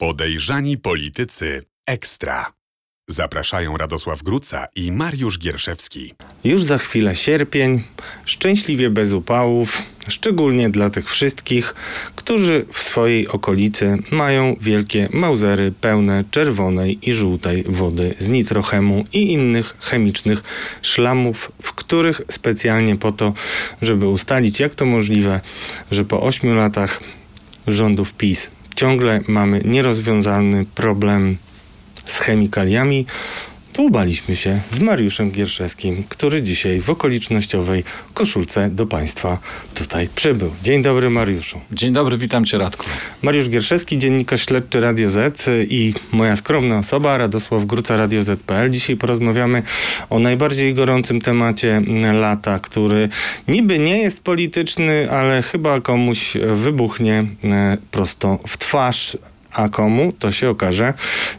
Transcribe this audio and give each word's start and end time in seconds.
Podejrzani 0.00 0.78
politycy 0.78 1.62
ekstra. 1.86 2.52
Zapraszają 3.08 3.76
Radosław 3.76 4.22
Gruca 4.22 4.66
i 4.76 4.92
Mariusz 4.92 5.38
Gierszewski. 5.38 6.14
Już 6.44 6.62
za 6.62 6.78
chwilę 6.78 7.16
sierpień, 7.16 7.82
szczęśliwie 8.24 8.90
bez 8.90 9.12
upałów, 9.12 9.82
szczególnie 10.08 10.70
dla 10.70 10.90
tych 10.90 11.10
wszystkich, 11.10 11.74
którzy 12.16 12.66
w 12.72 12.82
swojej 12.82 13.28
okolicy 13.28 13.98
mają 14.10 14.56
wielkie 14.60 15.08
mauzery 15.12 15.72
pełne 15.80 16.24
czerwonej 16.30 16.98
i 17.08 17.12
żółtej 17.12 17.64
wody 17.68 18.14
z 18.18 18.28
nitrochemu 18.28 19.04
i 19.12 19.32
innych 19.32 19.76
chemicznych 19.80 20.42
szlamów, 20.82 21.52
w 21.62 21.72
których 21.72 22.20
specjalnie 22.30 22.96
po 22.96 23.12
to, 23.12 23.32
żeby 23.82 24.08
ustalić 24.08 24.60
jak 24.60 24.74
to 24.74 24.86
możliwe, 24.86 25.40
że 25.90 26.04
po 26.04 26.22
ośmiu 26.22 26.54
latach 26.54 27.00
rządów 27.66 28.12
PiS 28.12 28.50
ciągle 28.80 29.20
mamy 29.28 29.62
nierozwiązalny 29.64 30.64
problem 30.74 31.36
z 32.06 32.18
chemikaliami, 32.18 33.06
to 33.80 33.84
ubaliśmy 33.84 34.36
się 34.36 34.60
z 34.70 34.78
Mariuszem 34.80 35.30
Gierszewskim, 35.30 36.04
który 36.08 36.42
dzisiaj 36.42 36.80
w 36.80 36.90
okolicznościowej 36.90 37.84
koszulce 38.14 38.70
do 38.70 38.86
Państwa 38.86 39.38
tutaj 39.74 40.08
przybył. 40.14 40.50
Dzień 40.62 40.82
dobry 40.82 41.10
Mariuszu. 41.10 41.60
Dzień 41.72 41.92
dobry, 41.92 42.18
witam 42.18 42.44
Cię 42.44 42.58
Radku. 42.58 42.86
Mariusz 43.22 43.48
Gierszewski, 43.48 43.98
dziennikarz 43.98 44.46
śledczy 44.46 44.80
Radio 44.80 45.10
Z 45.10 45.48
i 45.68 45.94
moja 46.12 46.36
skromna 46.36 46.78
osoba, 46.78 47.18
Radosław 47.18 47.64
Gruca, 47.64 47.96
Radio 47.96 48.24
Z.pl. 48.24 48.70
Dzisiaj 48.70 48.96
porozmawiamy 48.96 49.62
o 50.10 50.18
najbardziej 50.18 50.74
gorącym 50.74 51.20
temacie 51.20 51.82
lata, 52.12 52.58
który 52.58 53.08
niby 53.48 53.78
nie 53.78 53.98
jest 53.98 54.20
polityczny, 54.20 55.10
ale 55.10 55.42
chyba 55.42 55.80
komuś 55.80 56.36
wybuchnie 56.54 57.24
e, 57.44 57.76
prosto 57.90 58.38
w 58.46 58.58
twarz 58.58 59.16
a 59.52 59.68
komu 59.68 60.12
to 60.18 60.32
się 60.32 60.50
okaże 60.50 60.94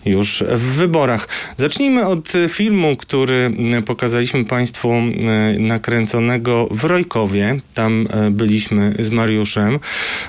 już 0.06 0.44
w 0.48 0.62
wyborach. 0.62 1.28
Zacznijmy 1.58 2.08
od 2.08 2.34
filmu, 2.50 2.96
który 2.96 3.52
pokazaliśmy 3.86 4.46
Państwu 4.46 4.92
e, 4.92 5.12
nakręconego 5.60 6.68
w 6.72 6.84
Rojkowie. 6.84 7.60
Tam 7.74 8.08
e, 8.10 8.32
byliśmy 8.32 8.94
z 9.00 9.10
Mariuszem, 9.10 9.80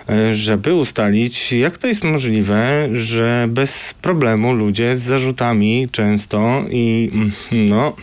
e, 0.09 0.35
żeby 0.35 0.75
ustalić, 0.75 1.53
jak 1.53 1.79
to 1.79 1.89
jest 1.89 2.05
możliwe, 2.05 2.89
że 2.93 3.47
bez 3.49 3.95
problemu 4.03 4.53
ludzie 4.53 4.97
z 4.97 5.03
zarzutami 5.03 5.89
często 5.93 6.65
i 6.71 7.11
mm, 7.13 7.33
no, 7.53 7.97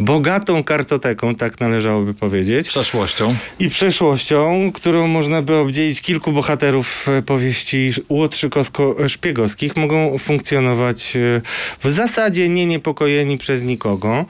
bogatą 0.00 0.64
kartoteką, 0.64 1.34
tak 1.34 1.60
należałoby 1.60 2.14
powiedzieć. 2.14 2.68
Przeszłością. 2.68 3.34
I 3.58 3.68
przeszłością, 3.70 4.70
którą 4.74 5.06
można 5.06 5.42
by 5.42 5.56
obdzielić 5.56 6.00
kilku 6.00 6.32
bohaterów 6.32 7.06
powieści 7.26 7.92
Łotrzykowsko 8.08 8.96
szpiegowskich 9.14 9.76
mogą 9.76 10.18
funkcjonować 10.18 11.16
e, 11.16 11.40
w 11.80 11.90
zasadzie 11.90 12.48
nie 12.48 12.66
niepokojeni 12.66 13.38
przez 13.38 13.62
nikogo. 13.62 14.24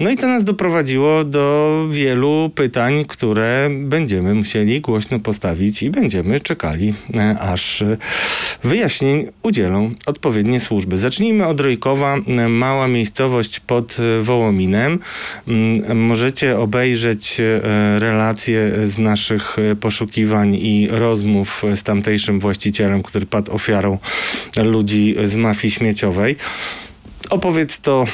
No 0.00 0.10
i 0.10 0.16
to 0.16 0.26
nas 0.26 0.44
doprowadziło 0.44 1.24
do 1.24 1.86
wielu 1.90 2.50
pytań, 2.54 3.04
które 3.08 3.68
będziemy 3.80 4.34
musieli 4.34 4.80
głośno 4.80 5.18
postawić 5.18 5.82
i 5.82 5.90
będziemy 5.90 6.40
czekali, 6.40 6.94
e, 7.16 7.38
aż 7.38 7.82
e, 7.82 7.96
wyjaśnień 8.64 9.26
udzielą 9.42 9.90
odpowiednie 10.06 10.60
służby. 10.60 10.98
Zacznijmy 10.98 11.46
od 11.46 11.60
Rojkowa, 11.60 12.16
mała 12.48 12.88
miejscowość 12.88 13.60
pod 13.60 13.96
Wołominem. 14.22 14.98
Mm, 15.48 15.98
możecie 16.06 16.58
obejrzeć 16.58 17.40
relacje 17.98 18.72
z 18.88 18.98
naszych 18.98 19.56
poszukiwań 19.80 20.54
i 20.54 20.88
rozmów 20.90 21.62
z 21.74 21.82
tamtejszym 21.82 22.40
właścicielem, 22.40 23.02
który 23.02 23.26
padł 23.26 23.52
ofiarą 23.52 23.98
ludzi 24.56 25.14
z 25.24 25.34
mafii 25.34 25.70
śmieciowej. 25.70 26.36
Opowiedz 27.30 27.80
to 27.80 28.06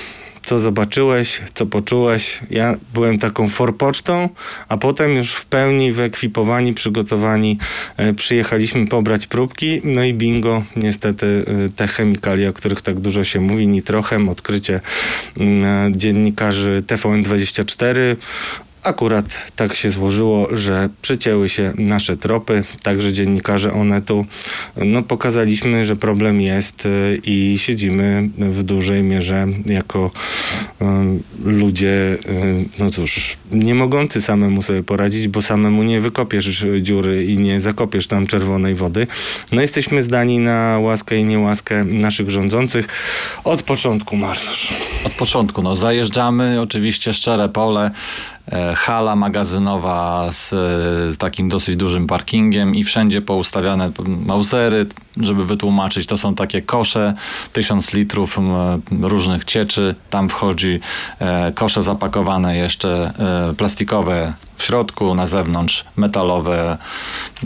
co 0.44 0.60
zobaczyłeś, 0.60 1.40
co 1.54 1.66
poczułeś. 1.66 2.40
Ja 2.50 2.76
byłem 2.94 3.18
taką 3.18 3.48
forpocztą, 3.48 4.28
a 4.68 4.76
potem 4.76 5.14
już 5.14 5.32
w 5.32 5.44
pełni 5.44 5.92
wyekwipowani, 5.92 6.74
przygotowani 6.74 7.58
e, 7.96 8.14
przyjechaliśmy 8.14 8.86
pobrać 8.86 9.26
próbki. 9.26 9.80
No 9.84 10.04
i 10.04 10.14
bingo, 10.14 10.62
niestety 10.76 11.44
e, 11.66 11.68
te 11.68 11.86
chemikalia, 11.86 12.48
o 12.48 12.52
których 12.52 12.82
tak 12.82 13.00
dużo 13.00 13.24
się 13.24 13.40
mówi, 13.40 13.66
nitrochem, 13.66 14.28
odkrycie 14.28 14.80
mm, 15.36 15.94
dziennikarzy 15.96 16.82
TVN24, 16.86 18.16
Akurat 18.84 19.52
tak 19.56 19.74
się 19.74 19.90
złożyło, 19.90 20.48
że 20.52 20.88
przecięły 21.02 21.48
się 21.48 21.72
nasze 21.78 22.16
tropy, 22.16 22.64
także 22.82 23.12
dziennikarze 23.12 23.72
Onetu 23.72 24.26
no, 24.76 25.02
pokazaliśmy, 25.02 25.84
że 25.84 25.96
problem 25.96 26.40
jest 26.40 26.86
y, 26.86 27.20
i 27.24 27.54
siedzimy 27.58 28.28
w 28.38 28.62
dużej 28.62 29.02
mierze 29.02 29.46
jako 29.66 30.10
um, 30.80 31.22
ludzie, 31.44 32.18
um, 32.28 32.68
no 32.78 32.90
cóż, 32.90 33.36
nie 33.52 33.74
mogący 33.74 34.22
samemu 34.22 34.62
sobie 34.62 34.82
poradzić, 34.82 35.28
bo 35.28 35.42
samemu 35.42 35.82
nie 35.82 36.00
wykopiesz 36.00 36.66
dziury 36.80 37.24
i 37.24 37.38
nie 37.38 37.60
zakopiesz 37.60 38.06
tam 38.06 38.26
czerwonej 38.26 38.74
wody. 38.74 39.06
No 39.52 39.60
jesteśmy 39.60 40.02
zdani 40.02 40.38
na 40.38 40.78
łaskę 40.78 41.16
i 41.16 41.24
niełaskę 41.24 41.84
naszych 41.84 42.30
rządzących 42.30 42.86
od 43.44 43.62
początku, 43.62 44.16
Mariusz. 44.16 44.74
Od 45.04 45.12
początku, 45.12 45.62
no 45.62 45.76
zajeżdżamy, 45.76 46.60
oczywiście 46.60 47.12
szczere 47.12 47.48
pole, 47.48 47.90
hala 48.76 49.16
magazynowa 49.16 50.28
z, 50.32 50.50
z, 51.14 51.18
takim 51.18 51.48
dosyć 51.48 51.76
dużym 51.76 52.06
parkingiem 52.06 52.74
i 52.74 52.84
wszędzie 52.84 53.22
poustawiane 53.22 53.90
mausery, 54.06 54.86
żeby 55.20 55.46
wytłumaczyć, 55.46 56.06
to 56.06 56.16
są 56.16 56.34
takie 56.34 56.62
kosze, 56.62 57.14
tysiąc 57.52 57.92
litrów 57.92 58.38
różnych 59.00 59.44
cieczy, 59.44 59.94
tam 60.10 60.28
wchodzi 60.28 60.80
e, 61.18 61.52
kosze 61.52 61.82
zapakowane 61.82 62.56
jeszcze 62.56 63.12
e, 63.50 63.54
plastikowe 63.54 64.32
w 64.56 64.62
środku, 64.62 65.14
na 65.14 65.26
zewnątrz 65.26 65.84
metalowe, 65.96 66.78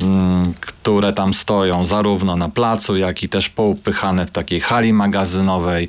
mm, 0.03 0.55
które 0.61 1.13
tam 1.13 1.35
stoją 1.35 1.85
zarówno 1.85 2.37
na 2.37 2.49
placu, 2.49 2.97
jak 2.97 3.23
i 3.23 3.29
też 3.29 3.49
poupychane 3.49 4.27
w 4.27 4.31
takiej 4.31 4.61
hali 4.61 4.93
magazynowej. 4.93 5.89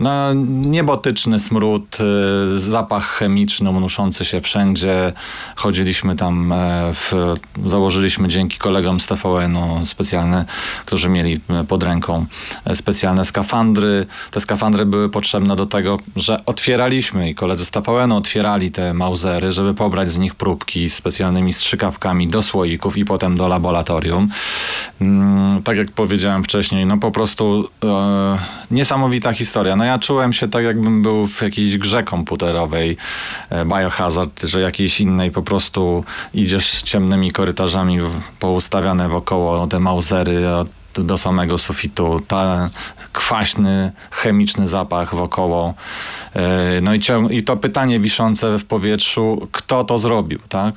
No, 0.00 0.34
niebotyczny 0.66 1.38
smród, 1.38 1.98
y, 2.54 2.58
zapach 2.58 3.04
chemiczny 3.04 3.70
unoszący 3.70 4.24
się 4.24 4.40
wszędzie. 4.40 5.12
Chodziliśmy 5.56 6.16
tam, 6.16 6.52
e, 6.52 6.94
w, 6.94 7.34
założyliśmy 7.66 8.28
dzięki 8.28 8.58
kolegom 8.58 9.00
z 9.00 9.06
TVN-u 9.06 9.86
specjalne, 9.86 10.44
którzy 10.86 11.08
mieli 11.08 11.40
e, 11.50 11.64
pod 11.64 11.82
ręką 11.82 12.26
e, 12.64 12.76
specjalne 12.76 13.24
skafandry. 13.24 14.06
Te 14.30 14.40
skafandry 14.40 14.86
były 14.86 15.08
potrzebne 15.08 15.56
do 15.56 15.66
tego, 15.66 15.98
że 16.16 16.44
otwieraliśmy 16.46 17.30
i 17.30 17.34
koledzy 17.34 17.64
z 17.64 17.70
TVN-u 17.70 18.16
otwierali 18.16 18.70
te 18.70 18.94
mauzery, 18.94 19.52
żeby 19.52 19.74
pobrać 19.74 20.10
z 20.10 20.18
nich 20.18 20.34
próbki 20.56 20.90
specjalnymi 20.90 21.52
strzykawkami 21.52 22.28
do 22.28 22.42
słoików 22.42 22.96
i 22.96 23.04
potem 23.04 23.36
do 23.36 23.48
laboratorium. 23.48 24.28
Mm, 25.00 25.62
tak 25.62 25.76
jak 25.76 25.90
powiedziałem 25.90 26.44
wcześniej, 26.44 26.86
no 26.86 26.98
po 26.98 27.10
prostu 27.10 27.68
e, 27.84 28.38
niesamowita 28.70 29.32
historia. 29.32 29.76
No 29.76 29.84
ja 29.84 29.98
czułem 29.98 30.32
się 30.32 30.48
tak, 30.48 30.64
jakbym 30.64 31.02
był 31.02 31.26
w 31.26 31.42
jakiejś 31.42 31.78
grze 31.78 32.02
komputerowej 32.02 32.96
e, 33.50 33.64
Biohazard, 33.64 34.42
że 34.42 34.60
jakiejś 34.60 35.00
innej 35.00 35.30
po 35.30 35.42
prostu 35.42 36.04
idziesz 36.34 36.82
ciemnymi 36.82 37.32
korytarzami 37.32 37.98
poustawiane 38.38 39.08
wokoło 39.08 39.66
te 39.66 39.78
mauzery, 39.78 40.42
do 41.04 41.18
samego 41.18 41.58
sufitu, 41.58 42.20
ten 42.28 42.68
kwaśny, 43.12 43.92
chemiczny 44.10 44.66
zapach 44.66 45.14
wokoło. 45.14 45.74
E, 46.34 46.80
no 46.82 46.94
i, 46.94 47.00
i 47.30 47.42
to 47.42 47.56
pytanie 47.56 48.00
wiszące 48.00 48.58
w 48.58 48.64
powietrzu, 48.64 49.48
kto 49.52 49.84
to 49.84 49.98
zrobił, 49.98 50.38
tak? 50.48 50.74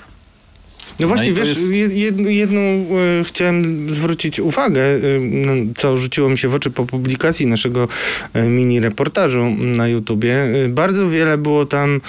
No 0.99 1.07
właśnie, 1.07 1.29
no 1.29 1.35
wiesz, 1.35 1.47
jest... 1.47 1.93
jedną 2.17 2.59
e, 2.59 3.23
chciałem 3.23 3.89
zwrócić 3.89 4.39
uwagę, 4.39 4.81
e, 4.83 4.99
no, 5.19 5.53
co 5.75 5.97
rzuciło 5.97 6.29
mi 6.29 6.37
się 6.37 6.47
w 6.47 6.55
oczy 6.55 6.69
po 6.69 6.85
publikacji 6.85 7.47
naszego 7.47 7.87
e, 8.33 8.43
mini 8.43 8.79
reportażu 8.79 9.45
na 9.57 9.87
YouTubie. 9.87 10.35
E, 10.65 10.69
bardzo 10.69 11.09
wiele 11.09 11.37
było 11.37 11.65
tam 11.65 12.01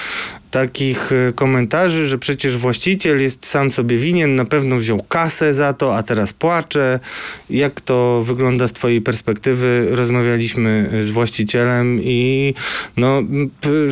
takich 0.51 1.13
e, 1.13 1.33
komentarzy, 1.33 2.09
że 2.09 2.19
przecież 2.19 2.57
właściciel 2.57 3.21
jest 3.23 3.47
sam 3.47 3.73
sobie 3.73 3.99
winien, 3.99 4.37
na 4.37 4.45
pewno 4.45 4.77
wziął 4.77 5.03
kasę 5.09 5.55
za 5.55 5.73
to, 5.73 5.97
a 5.97 6.03
teraz 6.03 6.33
płacze. 6.33 7.01
Jak 7.51 7.81
to 7.81 8.23
wygląda 8.25 8.69
z 8.69 8.73
twojej 8.73 9.01
perspektywy? 9.01 9.89
Rozmawialiśmy 9.91 10.91
z 11.01 11.11
właścicielem 11.11 12.01
i 12.03 12.55
no, 12.97 13.23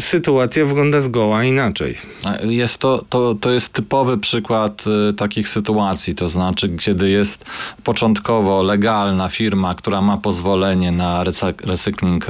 sytuacja 0.01 0.65
wygląda 0.65 1.01
zgoła 1.01 1.45
inaczej. 1.45 1.95
Jest 2.43 2.79
to, 2.79 3.05
to, 3.09 3.35
to 3.35 3.51
jest 3.51 3.73
typowy 3.73 4.19
przykład 4.19 4.85
y, 5.11 5.13
takich 5.13 5.49
sytuacji, 5.49 6.15
to 6.15 6.29
znaczy, 6.29 6.77
kiedy 6.81 7.11
jest 7.11 7.45
początkowo 7.85 8.63
legalna 8.63 9.29
firma, 9.29 9.75
która 9.75 10.01
ma 10.01 10.17
pozwolenie 10.17 10.93
na 10.93 11.25
recykling 11.65 12.27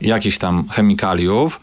jakichś 0.00 0.38
tam 0.38 0.68
chemikaliów, 0.68 1.60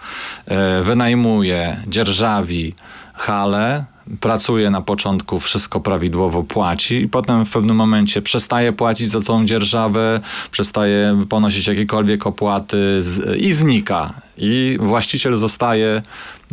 wynajmuje 0.84 1.84
dzierżawi 1.90 2.74
hale, 3.14 3.86
pracuje 4.20 4.70
na 4.70 4.82
początku, 4.82 5.40
wszystko 5.40 5.80
prawidłowo 5.80 6.44
płaci 6.44 6.96
i 6.96 7.08
potem 7.08 7.46
w 7.46 7.52
pewnym 7.52 7.76
momencie 7.76 8.22
przestaje 8.22 8.74
płacić 8.74 9.10
za 9.10 9.22
tą 9.22 9.46
dzierżawę, 9.46 10.20
przestaje 10.52 11.26
ponosić 11.30 11.68
jakiekolwiek 11.68 12.28
opłaty 12.28 13.02
z, 13.02 13.38
i 13.38 13.54
znika 13.54 14.14
i 14.40 14.78
właściciel 14.80 15.36
zostaje 15.36 16.02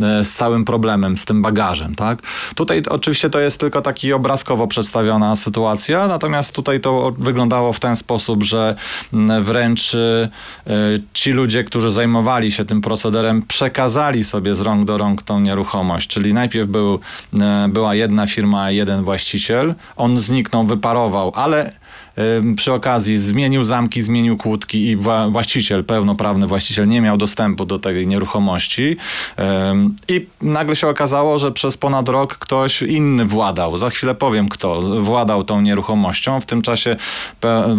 e, 0.02 0.24
z 0.24 0.34
całym 0.34 0.64
problemem, 0.64 1.18
z 1.18 1.24
tym 1.24 1.42
bagażem, 1.42 1.94
tak? 1.94 2.22
Tutaj 2.54 2.82
oczywiście 2.90 3.30
to 3.30 3.40
jest 3.40 3.60
tylko 3.60 3.82
taki 3.82 4.12
obrazkowo 4.12 4.66
przedstawiona 4.66 5.36
sytuacja, 5.36 6.06
natomiast 6.06 6.52
tutaj 6.52 6.80
to 6.80 7.14
wyglądało 7.18 7.72
w 7.72 7.80
ten 7.80 7.96
sposób, 7.96 8.42
że 8.42 8.76
wręcz 9.42 9.94
e, 9.94 10.28
ci 11.12 11.32
ludzie, 11.32 11.64
którzy 11.64 11.90
zajmowali 11.90 12.52
się 12.52 12.64
tym 12.64 12.80
procederem, 12.80 13.42
przekazali 13.42 14.24
sobie 14.24 14.56
z 14.56 14.60
rąk 14.60 14.84
do 14.84 14.98
rąk 14.98 15.22
tą 15.22 15.40
nieruchomość, 15.40 16.08
czyli 16.08 16.34
najpierw 16.34 16.68
był, 16.68 17.00
e, 17.40 17.68
była 17.68 17.94
jedna 17.94 18.26
firma, 18.26 18.70
jeden 18.70 19.04
właściciel, 19.04 19.74
on 19.96 20.18
zniknął, 20.18 20.66
wyparował, 20.66 21.32
ale 21.34 21.72
przy 22.56 22.72
okazji 22.72 23.18
zmienił 23.18 23.64
zamki, 23.64 24.02
zmienił 24.02 24.36
kłódki 24.36 24.86
i 24.86 24.96
właściciel, 25.30 25.84
pełnoprawny 25.84 26.46
właściciel 26.46 26.88
nie 26.88 27.00
miał 27.00 27.16
dostępu 27.16 27.66
do 27.66 27.78
tej 27.78 28.06
nieruchomości 28.06 28.96
i 30.08 30.26
nagle 30.42 30.76
się 30.76 30.88
okazało, 30.88 31.38
że 31.38 31.52
przez 31.52 31.76
ponad 31.76 32.08
rok 32.08 32.38
ktoś 32.38 32.82
inny 32.82 33.24
władał. 33.24 33.76
Za 33.76 33.90
chwilę 33.90 34.14
powiem 34.14 34.48
kto 34.48 34.80
władał 34.80 35.44
tą 35.44 35.60
nieruchomością. 35.60 36.40
W 36.40 36.44
tym 36.44 36.62
czasie 36.62 36.96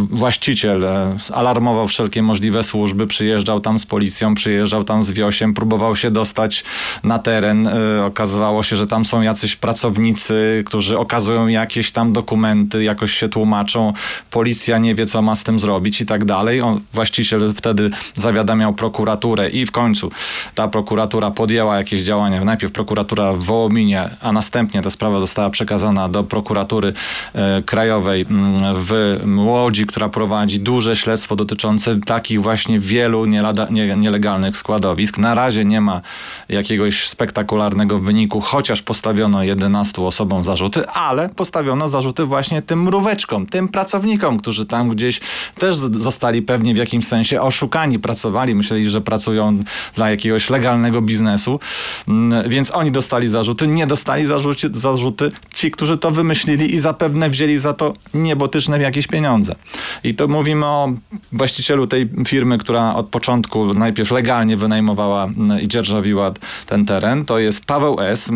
właściciel 0.09 0.85
e, 0.85 1.17
alarmował 1.33 1.87
wszelkie 1.87 2.23
możliwe 2.23 2.63
służby, 2.63 3.07
przyjeżdżał 3.07 3.59
tam 3.59 3.79
z 3.79 3.85
policją, 3.85 4.35
przyjeżdżał 4.35 4.83
tam 4.83 5.03
z 5.03 5.11
wiosiem, 5.11 5.53
próbował 5.53 5.95
się 5.95 6.11
dostać 6.11 6.63
na 7.03 7.19
teren. 7.19 7.67
E, 7.67 8.05
okazywało 8.05 8.63
się, 8.63 8.75
że 8.75 8.87
tam 8.87 9.05
są 9.05 9.21
jacyś 9.21 9.55
pracownicy, 9.55 10.63
którzy 10.65 10.97
okazują 10.97 11.47
jakieś 11.47 11.91
tam 11.91 12.13
dokumenty, 12.13 12.83
jakoś 12.83 13.13
się 13.13 13.29
tłumaczą 13.29 13.93
policja 14.29 14.77
nie 14.77 14.95
wie, 14.95 15.05
co 15.05 15.21
ma 15.21 15.35
z 15.35 15.43
tym 15.43 15.59
zrobić 15.59 16.01
i 16.01 16.05
tak 16.05 16.25
dalej. 16.25 16.61
On, 16.61 16.79
właściciel 16.93 17.53
wtedy 17.53 17.89
zawiadamiał 18.13 18.73
prokuraturę 18.73 19.49
i 19.49 19.65
w 19.65 19.71
końcu 19.71 20.11
ta 20.55 20.67
prokuratura 20.67 21.31
podjęła 21.31 21.77
jakieś 21.77 22.01
działania. 22.01 22.45
Najpierw 22.45 22.73
prokuratura 22.73 23.33
w 23.33 23.39
Wołominie, 23.39 24.09
a 24.21 24.31
następnie 24.31 24.81
ta 24.81 24.89
sprawa 24.89 25.19
została 25.19 25.49
przekazana 25.49 26.09
do 26.09 26.23
prokuratury 26.23 26.93
e, 27.33 27.61
krajowej 27.61 28.25
mm, 28.29 28.55
w 28.75 29.19
Łodzi, 29.37 29.85
która 29.85 30.09
prowadzi 30.09 30.59
duże 30.59 30.95
śledztwo 30.95 31.35
dotyczące 31.35 31.95
takich 32.01 32.41
właśnie 32.41 32.79
wielu 32.79 33.25
nielada, 33.25 33.67
nie, 33.71 33.95
nielegalnych 33.95 34.57
składowisk. 34.57 35.17
Na 35.17 35.35
razie 35.35 35.65
nie 35.65 35.81
ma 35.81 36.01
jakiegoś 36.49 37.09
spektakularnego 37.09 37.99
wyniku, 37.99 38.41
chociaż 38.41 38.81
postawiono 38.81 39.43
11 39.43 40.01
osobom 40.01 40.43
zarzuty, 40.43 40.87
ale 40.87 41.29
postawiono 41.29 41.89
zarzuty 41.89 42.25
właśnie 42.25 42.61
tym 42.61 42.83
mróweczkom, 42.83 43.45
tym 43.45 43.67
pracownikom, 43.67 44.16
pracownikom, 44.17 44.39
którzy 44.39 44.65
tam 44.65 44.89
gdzieś 44.89 45.19
też 45.59 45.75
zostali 45.75 46.41
pewnie 46.41 46.73
w 46.73 46.77
jakimś 46.77 47.07
sensie 47.07 47.41
oszukani, 47.41 47.99
pracowali, 47.99 48.55
myśleli, 48.55 48.89
że 48.89 49.01
pracują 49.01 49.59
dla 49.95 50.09
jakiegoś 50.09 50.49
legalnego 50.49 51.01
biznesu, 51.01 51.59
mm, 52.07 52.49
więc 52.49 52.71
oni 52.71 52.91
dostali 52.91 53.29
zarzuty, 53.29 53.67
nie 53.67 53.87
dostali 53.87 54.25
zarzuty, 54.25 54.69
zarzuty 54.73 55.31
ci, 55.53 55.71
którzy 55.71 55.97
to 55.97 56.11
wymyślili 56.11 56.75
i 56.75 56.79
zapewne 56.79 57.29
wzięli 57.29 57.57
za 57.57 57.73
to 57.73 57.93
niebotyczne 58.13 58.79
jakieś 58.79 59.07
pieniądze. 59.07 59.55
I 60.03 60.15
to 60.15 60.27
mówimy 60.27 60.65
o 60.65 60.89
właścicielu 61.31 61.87
tej 61.87 62.09
firmy, 62.27 62.57
która 62.57 62.95
od 62.95 63.07
początku 63.07 63.73
najpierw 63.73 64.11
legalnie 64.11 64.57
wynajmowała 64.57 65.25
mm, 65.25 65.61
i 65.61 65.67
dzierżawiła 65.67 66.31
ten 66.65 66.85
teren, 66.85 67.25
to 67.25 67.39
jest 67.39 67.65
Paweł 67.65 68.01
S., 68.01 68.29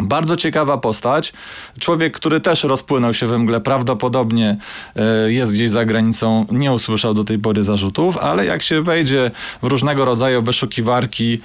bardzo 0.00 0.36
ciekawa 0.36 0.78
postać. 0.78 1.32
Człowiek, 1.80 2.16
który 2.16 2.40
też 2.40 2.64
rozpłynął 2.64 3.14
się 3.14 3.26
we 3.26 3.38
mgle, 3.38 3.60
prawdopodobnie 3.60 4.56
e, 4.96 5.32
jest 5.32 5.52
gdzieś 5.52 5.70
za 5.70 5.84
granicą, 5.84 6.46
nie 6.50 6.72
usłyszał 6.72 7.14
do 7.14 7.24
tej 7.24 7.38
pory 7.38 7.64
zarzutów, 7.64 8.18
ale 8.18 8.46
jak 8.46 8.62
się 8.62 8.82
wejdzie 8.82 9.30
w 9.62 9.66
różnego 9.66 10.04
rodzaju 10.04 10.42
wyszukiwarki 10.42 11.40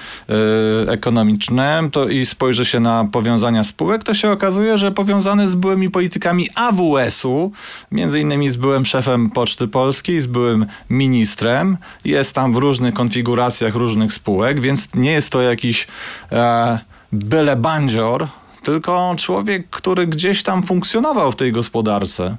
e, 0.88 0.92
ekonomiczne 0.92 1.90
to 1.92 2.08
i 2.08 2.26
spojrzy 2.26 2.66
się 2.66 2.80
na 2.80 3.06
powiązania 3.12 3.64
spółek, 3.64 4.04
to 4.04 4.14
się 4.14 4.32
okazuje, 4.32 4.78
że 4.78 4.92
powiązany 4.92 5.48
z 5.48 5.56
byłymi 5.56 5.90
politykami 5.90 6.48
AWS-u, 6.56 7.52
między 7.92 8.20
innymi 8.20 8.50
z 8.50 8.56
byłym 8.56 8.86
szefem 8.86 9.30
Poczty 9.30 9.68
Polskiej, 9.68 10.22
z 10.22 10.26
byłym 10.28 10.66
ministrem, 10.90 11.78
jest 12.06 12.36
tam 12.36 12.54
w 12.54 12.58
różnych 12.58 12.94
konfiguracjach 12.94 13.76
różnych 13.76 14.14
spółek, 14.14 14.60
więc 14.60 14.90
nie 14.94 15.12
jest 15.12 15.30
to 15.30 15.42
jakiś 15.42 15.88
e, 16.32 16.80
byle 17.14 17.64
bandzior, 17.64 18.28
tylko 18.68 19.16
człowiek, 19.18 19.70
który 19.70 20.08
gdzieś 20.08 20.44
tam 20.44 20.64
funkcjonował 20.64 21.32
w 21.32 21.36
tej 21.36 21.52
gospodarce. 21.52 22.38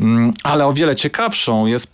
Mm, 0.00 0.32
ale 0.42 0.66
o 0.66 0.72
wiele 0.72 0.96
ciekawszą 0.96 1.66
jest 1.66 1.90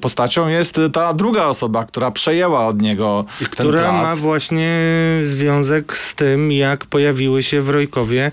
postacią 0.00 0.48
jest 0.48 0.80
ta 0.92 1.14
druga 1.14 1.44
osoba, 1.46 1.84
która 1.84 2.10
przejęła 2.10 2.66
od 2.66 2.82
niego 2.82 3.24
I 3.40 3.44
ten 3.44 3.50
która 3.50 3.82
plac. 3.82 3.92
ma 3.92 4.16
właśnie 4.16 4.80
związek 5.22 5.96
z 5.96 6.14
tym, 6.14 6.52
jak 6.52 6.86
pojawiły 6.86 7.42
się 7.42 7.62
w 7.62 7.70
Rojkowie 7.70 8.30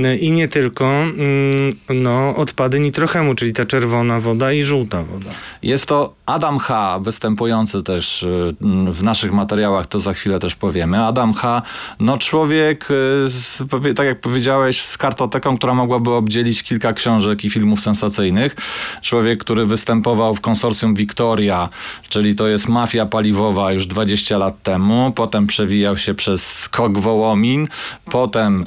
y, 0.00 0.16
i 0.16 0.30
nie 0.32 0.48
tylko 0.48 0.84
mm, 0.84 1.76
no, 1.88 2.36
odpady 2.36 2.80
nitrochemu, 2.80 3.34
czyli 3.34 3.52
ta 3.52 3.64
czerwona 3.64 4.20
woda 4.20 4.52
i 4.52 4.62
żółta 4.62 5.02
woda. 5.04 5.30
Jest 5.62 5.86
to 5.86 6.14
Adam 6.26 6.58
H., 6.58 6.98
występujący 7.00 7.82
też 7.82 8.22
y, 8.22 8.56
w 8.90 9.02
naszych 9.02 9.32
materiałach, 9.32 9.86
to 9.86 9.98
za 9.98 10.12
chwilę 10.12 10.38
też 10.38 10.56
powiemy. 10.56 11.04
Adam 11.04 11.34
H., 11.34 11.62
no 12.00 12.18
człowiek, 12.18 12.90
y, 12.90 13.28
z, 13.28 13.62
tak 13.96 14.06
jak 14.06 14.20
powiedziałeś, 14.26 14.82
z 14.82 14.98
kartoteką, 14.98 15.56
która 15.56 15.74
mogłaby 15.74 16.10
obdzielić 16.10 16.62
kilka 16.62 16.92
książek 16.92 17.44
i 17.44 17.50
filmów 17.50 17.80
sensacyjnych. 17.80 18.56
Człowiek, 19.02 19.40
który 19.40 19.66
występował 19.66 20.34
w 20.34 20.40
konsorcjum 20.40 20.94
Victoria, 20.94 21.68
czyli 22.08 22.34
to 22.34 22.46
jest 22.46 22.68
mafia 22.68 23.06
paliwowa 23.06 23.72
już 23.72 23.86
20 23.86 24.38
lat 24.38 24.62
temu. 24.62 25.12
Potem 25.14 25.46
przewijał 25.46 25.96
się 25.96 26.14
przez 26.14 26.58
skok 26.58 26.98
Wołomin. 26.98 27.68
Potem 28.10 28.66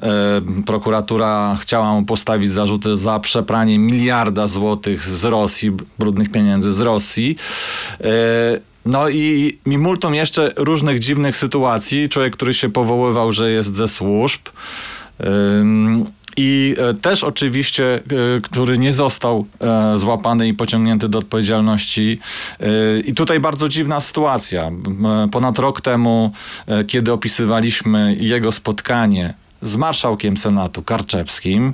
y, 0.60 0.64
prokuratura 0.64 1.58
chciała 1.62 1.94
mu 1.94 2.06
postawić 2.06 2.52
zarzuty 2.52 2.98
za 2.98 3.20
przepranie 3.20 3.80
miliarda 3.80 4.48
złotych 4.48 5.06
z 5.06 5.26
Rosji, 5.26 5.72
brudnych 6.00 6.32
pieniędzy 6.32 6.72
z 6.72 6.80
Rosji. 6.80 7.36
Y, 8.02 8.70
no 8.86 9.10
i 9.10 9.58
mi 9.66 9.78
multum 9.78 10.16
jeszcze 10.16 10.54
różnych 10.58 11.00
dziwnych 11.00 11.38
sytuacji. 11.38 12.10
Człowiek, 12.10 12.34
który 12.34 12.54
się 12.54 12.70
powoływał, 12.70 13.32
że 13.32 13.52
jest 13.52 13.76
ze 13.76 13.88
służb. 13.88 14.42
I 16.38 16.76
e, 16.78 16.94
też 16.94 17.24
oczywiście, 17.24 17.96
e, 17.96 18.02
który 18.42 18.78
nie 18.78 18.94
został 18.94 19.46
e, 19.62 19.98
złapany 19.98 20.48
i 20.48 20.54
pociągnięty 20.54 21.10
do 21.10 21.20
odpowiedzialności. 21.20 22.20
I 23.06 23.14
tutaj 23.14 23.40
bardzo 23.40 23.70
dziwna 23.70 24.00
sytuacja. 24.00 24.72
Ponad 25.32 25.60
rok 25.60 25.82
temu, 25.82 26.32
kiedy 26.88 27.12
opisywaliśmy 27.12 28.16
jego 28.20 28.52
spotkanie 28.52 29.34
z 29.62 29.76
marszałkiem 29.76 30.38
Senatu 30.38 30.84
Karczewskim. 30.84 31.74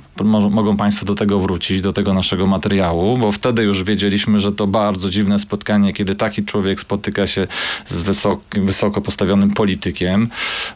Mogą 0.50 0.76
Państwo 0.76 1.06
do 1.06 1.14
tego 1.14 1.38
wrócić, 1.38 1.80
do 1.80 1.92
tego 1.92 2.14
naszego 2.14 2.46
materiału, 2.46 3.18
bo 3.18 3.32
wtedy 3.32 3.62
już 3.62 3.82
wiedzieliśmy, 3.82 4.38
że 4.38 4.52
to 4.52 4.66
bardzo 4.66 5.10
dziwne 5.10 5.38
spotkanie, 5.38 5.92
kiedy 5.92 6.14
taki 6.14 6.44
człowiek 6.44 6.80
spotyka 6.80 7.26
się 7.26 7.46
z 7.86 8.00
wysoko, 8.00 8.42
wysoko 8.52 9.00
postawionym 9.00 9.50
politykiem, 9.50 10.28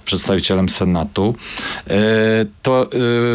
przedstawicielem 0.04 0.68
Senatu. 0.68 1.34
E, 1.86 1.96
to 2.62 2.82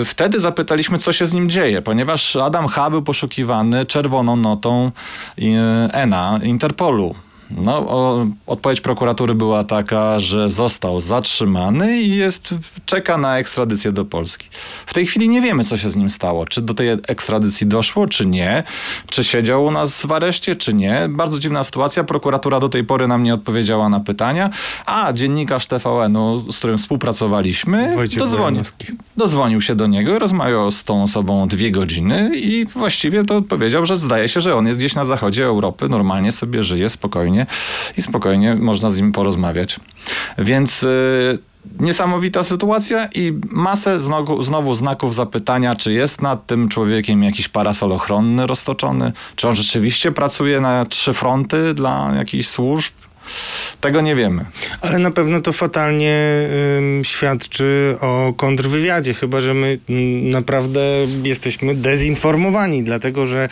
e, 0.02 0.06
wtedy 0.06 0.40
zapytaliśmy, 0.40 0.98
co 0.98 1.14
się 1.14 1.28
z 1.28 1.34
nim 1.34 1.50
dzieje, 1.50 1.82
ponieważ 1.82 2.36
Adam 2.36 2.68
H. 2.68 2.90
był 2.90 3.02
poszukiwany 3.02 3.86
czerwoną 3.86 4.36
notą 4.36 4.92
ENA 5.94 6.40
Interpolu. 6.44 7.16
No, 7.52 7.78
o, 7.78 8.26
odpowiedź 8.48 8.82
prokuratury 8.82 9.36
była 9.36 9.64
taka, 9.64 10.20
że 10.20 10.50
został 10.50 11.02
zatrzymany 11.02 12.02
i 12.02 12.16
jest, 12.16 12.50
czeka 12.86 13.18
na 13.18 13.38
ekstradycję 13.38 13.92
do 13.92 14.06
Polski. 14.06 14.48
W 14.86 14.94
tej 14.94 15.06
chwili 15.06 15.30
nie 15.30 15.42
wiemy, 15.42 15.64
co 15.64 15.78
się 15.78 15.90
z 15.90 15.96
nim 15.96 16.10
stało. 16.10 16.46
Czy 16.46 16.62
do 16.62 16.74
tej 16.74 16.90
ekstradycji 16.90 17.68
doszło, 17.68 18.08
czy 18.08 18.26
nie. 18.26 18.64
Czy 19.10 19.24
siedział 19.24 19.66
u 19.66 19.72
nas 19.72 20.06
w 20.06 20.12
areszcie, 20.12 20.56
czy 20.56 20.74
nie. 20.74 21.08
Bardzo 21.10 21.40
dziwna 21.40 21.64
sytuacja. 21.64 22.04
Prokuratura 22.04 22.60
do 22.60 22.70
tej 22.70 22.84
pory 22.84 23.08
nam 23.08 23.24
nie 23.24 23.34
odpowiedziała 23.34 23.90
na 23.90 24.00
pytania, 24.00 24.50
a 24.86 25.14
dziennikarz 25.14 25.68
TVN-u, 25.68 26.52
z 26.52 26.58
którym 26.58 26.78
współpracowaliśmy, 26.78 27.96
dozwonił, 28.18 28.64
dozwonił 29.18 29.62
się 29.62 29.76
do 29.76 29.88
niego 29.88 30.20
rozmawiał 30.20 30.72
z 30.72 30.84
tą 30.84 31.04
osobą 31.04 31.48
dwie 31.48 31.72
godziny 31.72 32.32
i 32.36 32.66
właściwie 32.66 33.26
to 33.26 33.42
powiedział, 33.42 33.86
że 33.86 33.98
zdaje 33.98 34.30
się, 34.30 34.42
że 34.42 34.56
on 34.56 34.68
jest 34.68 34.80
gdzieś 34.80 34.96
na 34.96 35.06
zachodzie 35.06 35.46
Europy, 35.46 35.90
normalnie 35.90 36.32
sobie 36.32 36.64
żyje, 36.64 36.90
spokojnie 36.90 37.35
i 37.98 38.02
spokojnie 38.02 38.56
można 38.56 38.90
z 38.90 38.98
nim 39.00 39.12
porozmawiać. 39.12 39.80
Więc 40.38 40.84
y, 40.84 41.40
niesamowita 41.80 42.44
sytuacja 42.44 43.10
i 43.16 43.34
masę 43.52 44.00
znowu, 44.00 44.44
znowu, 44.44 44.76
znaków 44.76 45.16
zapytania, 45.16 45.76
czy 45.76 45.94
jest 45.94 46.22
nad 46.22 46.48
tym 46.48 46.70
człowiekiem 46.70 47.24
jakiś 47.24 47.48
parasol 47.48 47.92
ochronny 47.92 48.48
roztoczony, 48.48 49.12
czy 49.36 49.48
on 49.48 49.56
rzeczywiście 49.56 50.12
pracuje 50.12 50.62
na 50.62 50.86
trzy 50.86 51.14
fronty 51.14 51.74
dla 51.74 52.12
jakichś 52.18 52.48
służb. 52.48 52.94
Tego 53.82 54.02
nie 54.02 54.16
wiemy. 54.16 54.46
Ale 54.82 55.00
na 55.00 55.12
pewno 55.12 55.42
to 55.42 55.54
fatalnie 55.54 56.16
y, 57.02 57.06
świadczy 57.06 57.96
o 58.02 58.34
kontrwywiadzie, 58.38 59.14
chyba 59.14 59.42
że 59.42 59.54
my 59.54 59.80
y, 59.90 59.94
naprawdę 60.32 60.82
jesteśmy 61.24 61.76
dezinformowani, 61.76 62.84
dlatego 62.84 63.26
że 63.26 63.50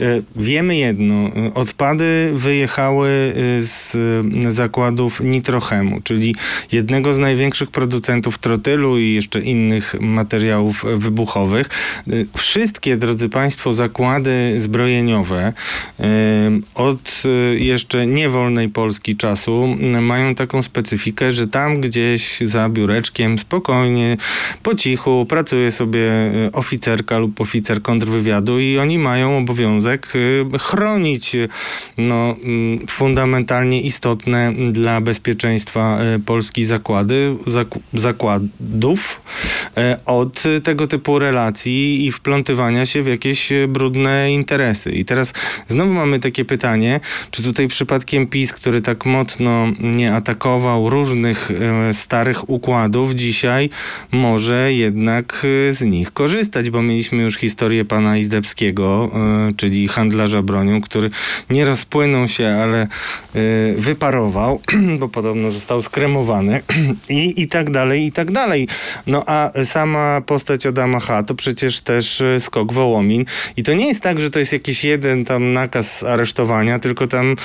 y, 0.00 0.22
wiemy 0.36 0.76
jedno. 0.76 1.30
Odpady 1.54 2.30
wyjechały 2.34 3.08
z 3.60 3.96
zakładów 4.54 5.20
Nitrochemu, 5.20 6.00
czyli 6.00 6.34
jednego 6.72 7.14
z 7.14 7.18
największych 7.18 7.70
producentów 7.70 8.38
trotylu 8.38 8.98
i 8.98 9.14
jeszcze 9.14 9.40
innych 9.40 9.94
materiałów 10.00 10.84
wybuchowych. 10.96 11.68
Wszystkie, 12.36 12.96
drodzy 12.96 13.28
Państwo, 13.28 13.74
zakłady 13.74 14.60
zbrojeniowe 14.60 15.52
od 16.74 17.22
jeszcze 17.56 18.06
niewolnej 18.06 18.68
Polski 18.68 19.05
czasu 19.14 19.76
mają 20.00 20.34
taką 20.34 20.62
specyfikę, 20.62 21.32
że 21.32 21.46
tam 21.46 21.80
gdzieś 21.80 22.40
za 22.40 22.68
biureczkiem 22.68 23.38
spokojnie, 23.38 24.16
po 24.62 24.74
cichu 24.74 25.26
pracuje 25.28 25.72
sobie 25.72 26.00
e, 26.10 26.52
oficerka 26.52 27.18
lub 27.18 27.40
oficer 27.40 27.82
kontrwywiadu 27.82 28.60
i 28.60 28.78
oni 28.78 28.98
mają 28.98 29.38
obowiązek 29.38 30.12
e, 30.54 30.58
chronić 30.58 31.36
no, 31.98 32.36
mm, 32.44 32.86
fundamentalnie 32.86 33.80
istotne 33.80 34.52
dla 34.72 35.00
bezpieczeństwa 35.00 35.98
e, 35.98 36.18
Polski 36.18 36.64
zakłady, 36.64 37.36
zakładów 37.94 39.20
od 40.06 40.42
tego 40.64 40.86
typu 40.86 41.18
relacji 41.18 42.06
i 42.06 42.12
wplątywania 42.12 42.86
się 42.86 43.02
w 43.02 43.06
jakieś 43.06 43.52
brudne 43.68 44.32
interesy. 44.32 44.92
I 44.92 45.04
teraz 45.04 45.32
znowu 45.68 45.92
mamy 45.92 46.18
takie 46.18 46.44
pytanie, 46.44 47.00
czy 47.30 47.42
tutaj 47.42 47.68
przypadkiem 47.68 48.26
PiS, 48.26 48.52
który 48.52 48.80
tak 48.80 48.95
mocno 49.04 49.66
nie 49.80 50.14
atakował 50.14 50.88
różnych 50.88 51.50
e, 51.50 51.94
starych 51.94 52.50
układów, 52.50 53.14
dzisiaj 53.14 53.70
może 54.12 54.72
jednak 54.72 55.46
e, 55.68 55.72
z 55.72 55.80
nich 55.82 56.12
korzystać, 56.12 56.70
bo 56.70 56.82
mieliśmy 56.82 57.22
już 57.22 57.36
historię 57.36 57.84
pana 57.84 58.18
Izdebskiego, 58.18 59.10
e, 59.14 59.52
czyli 59.56 59.88
handlarza 59.88 60.42
bronią, 60.42 60.80
który 60.80 61.10
nie 61.50 61.64
rozpłynął 61.64 62.28
się, 62.28 62.48
ale 62.48 62.88
wyparował, 63.76 64.60
bo 65.00 65.08
podobno 65.08 65.50
został 65.50 65.82
skremowany 65.82 66.60
i, 67.08 67.42
i 67.42 67.48
tak 67.48 67.70
dalej, 67.70 68.06
i 68.06 68.12
tak 68.12 68.32
dalej. 68.32 68.68
No 69.06 69.22
a 69.26 69.50
sama 69.64 70.20
postać 70.26 70.66
Adama 70.66 71.00
H. 71.00 71.22
to 71.22 71.34
przecież 71.34 71.80
też 71.80 72.22
skok 72.40 72.72
Wołomin 72.72 73.24
i 73.56 73.62
to 73.62 73.74
nie 73.74 73.86
jest 73.86 74.00
tak, 74.00 74.20
że 74.20 74.30
to 74.30 74.38
jest 74.38 74.52
jakiś 74.52 74.84
jeden 74.84 75.24
tam 75.24 75.52
nakaz 75.52 76.02
aresztowania, 76.02 76.78
tylko 76.78 77.06
tam 77.06 77.36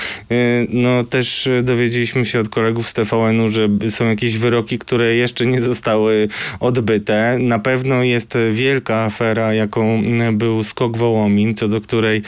no 0.70 1.04
też 1.04 1.41
dowiedzieliśmy 1.64 2.26
się 2.26 2.40
od 2.40 2.50
kolegów 2.50 2.90
z 2.90 2.94
TVN-u, 2.94 3.50
że 3.50 3.70
są 3.90 4.06
jakieś 4.06 4.38
wyroki, 4.38 4.80
które 4.80 5.16
jeszcze 5.16 5.46
nie 5.46 5.62
zostały 5.62 6.28
odbyte. 6.60 7.38
Na 7.40 7.60
pewno 7.60 8.04
jest 8.04 8.38
wielka 8.52 8.96
afera, 8.96 9.54
jaką 9.54 10.04
był 10.34 10.64
skok 10.64 10.98
Wołomin, 10.98 11.56
co 11.56 11.68
do 11.68 11.82
której 11.82 12.22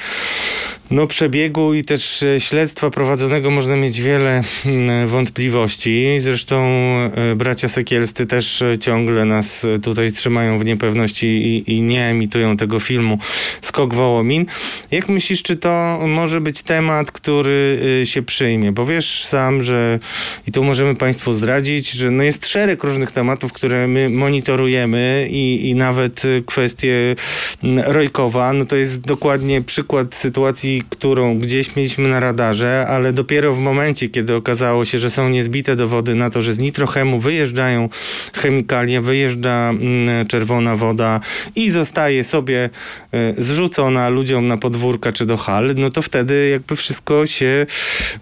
no, 0.94 1.08
przebiegu 1.08 1.74
i 1.74 1.84
też 1.84 2.24
e, 2.24 2.40
śledztwa 2.40 2.90
prowadzonego 2.90 3.50
można 3.50 3.76
mieć 3.76 4.02
wiele 4.02 4.44
mm, 4.66 5.08
wątpliwości. 5.08 6.08
Zresztą 6.20 6.66
e, 6.66 7.36
bracia 7.36 7.68
Sekielscy 7.68 8.26
też 8.26 8.62
e, 8.62 8.78
ciągle 8.78 9.26
nas 9.26 9.66
tutaj 9.84 10.12
trzymają 10.12 10.60
w 10.60 10.66
niepewności 10.66 11.28
i, 11.28 11.74
i 11.74 11.82
nie 11.82 12.06
emitują 12.06 12.58
tego 12.58 12.80
filmu 12.80 13.20
Skok 13.62 13.94
Wołomin. 13.94 14.46
Jak 14.92 15.10
myślisz, 15.10 15.44
czy 15.44 15.56
to 15.56 16.00
może 16.08 16.42
być 16.42 16.62
temat, 16.62 17.12
który 17.12 17.80
się 18.04 18.22
przyjmie? 18.22 18.72
Bo 18.72 18.86
wiesz 18.86 19.26
sam, 19.26 19.62
że 19.62 20.00
i 20.48 20.52
tu 20.52 20.64
możemy 20.64 20.96
Państwu 20.96 21.34
zdradzić, 21.34 21.92
że 21.92 22.12
no 22.12 22.24
jest 22.24 22.48
szereg 22.48 22.84
różnych 22.84 23.12
tematów, 23.12 23.54
które 23.54 23.88
my 23.88 24.10
monitorujemy 24.10 25.28
i, 25.32 25.70
i 25.70 25.76
nawet 25.76 26.22
kwestie 26.46 27.16
mm, 27.64 27.84
Rojkowa, 27.88 28.54
no 28.54 28.66
to 28.66 28.76
jest 28.76 29.00
dokładnie 29.00 29.62
przykład 29.62 30.16
sytuacji, 30.16 30.83
którą 30.90 31.40
gdzieś 31.40 31.76
mieliśmy 31.76 32.10
na 32.10 32.20
radarze, 32.20 32.86
ale 32.90 33.14
dopiero 33.14 33.54
w 33.54 33.60
momencie, 33.60 34.10
kiedy 34.10 34.36
okazało 34.36 34.86
się, 34.86 35.00
że 35.00 35.12
są 35.12 35.30
niezbite 35.30 35.76
dowody 35.76 36.16
na 36.16 36.30
to, 36.30 36.42
że 36.42 36.54
z 36.54 36.60
nitrochemu 36.60 37.20
wyjeżdżają 37.20 37.90
chemikalia, 38.34 39.02
wyjeżdża 39.02 39.70
mm, 39.70 40.28
czerwona 40.28 40.76
woda 40.76 41.20
i 41.56 41.72
zostaje 41.72 42.24
sobie 42.24 42.70
e, 43.12 43.34
zrzucona 43.34 44.10
ludziom 44.10 44.48
na 44.48 44.58
podwórka 44.58 45.12
czy 45.12 45.26
do 45.26 45.38
hal, 45.38 45.76
no 45.76 45.90
to 45.90 46.02
wtedy 46.02 46.50
jakby 46.50 46.76
wszystko 46.76 47.26
się 47.26 47.66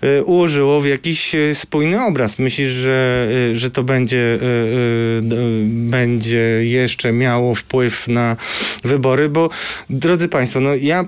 e, 0.02 0.24
ułożyło 0.24 0.82
w 0.82 0.86
jakiś 0.86 1.36
e, 1.36 1.56
spójny 1.56 2.06
obraz. 2.06 2.40
Myślisz, 2.40 2.70
że, 2.70 3.28
że 3.54 3.70
to 3.70 3.84
będzie, 3.84 4.40
będzie 5.66 6.38
jeszcze 6.62 7.12
miało 7.12 7.56
wpływ 7.56 8.08
na 8.08 8.38
wybory, 8.84 9.30
bo 9.30 9.50
drodzy 9.90 10.28
Państwo, 10.28 10.60
no 10.60 10.76
ja 10.76 11.06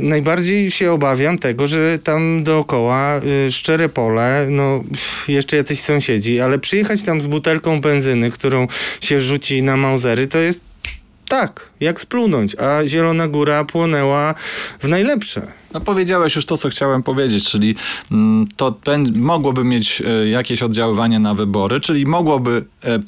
najbardziej 0.00 0.70
się 0.76 0.92
obawiam 0.92 1.38
tego, 1.38 1.66
że 1.66 1.98
tam 1.98 2.42
dookoła 2.42 3.20
y, 3.46 3.52
szczere 3.52 3.88
pole, 3.88 4.46
no 4.50 4.84
jeszcze 5.28 5.56
jacyś 5.56 5.80
sąsiedzi, 5.80 6.40
ale 6.40 6.58
przyjechać 6.58 7.02
tam 7.02 7.20
z 7.20 7.26
butelką 7.26 7.80
benzyny, 7.80 8.30
którą 8.30 8.66
się 9.00 9.20
rzuci 9.20 9.62
na 9.62 9.76
mauzery, 9.76 10.26
to 10.26 10.38
jest 10.38 10.60
tak, 11.28 11.68
jak 11.80 12.00
splunąć, 12.00 12.56
a 12.58 12.86
Zielona 12.86 13.28
Góra 13.28 13.64
płonęła 13.64 14.34
w 14.80 14.88
najlepsze. 14.88 15.52
No 15.74 15.80
powiedziałeś 15.80 16.36
już 16.36 16.46
to, 16.46 16.56
co 16.56 16.68
chciałem 16.68 17.02
powiedzieć, 17.02 17.48
czyli 17.48 17.74
mm, 18.12 18.46
to 18.56 18.74
mogłoby 19.14 19.64
mieć 19.64 20.02
e, 20.06 20.28
jakieś 20.28 20.62
oddziaływanie 20.62 21.18
na 21.18 21.34
wybory, 21.34 21.80
czyli 21.80 22.06
mogłoby 22.06 22.64
e, 22.84 22.98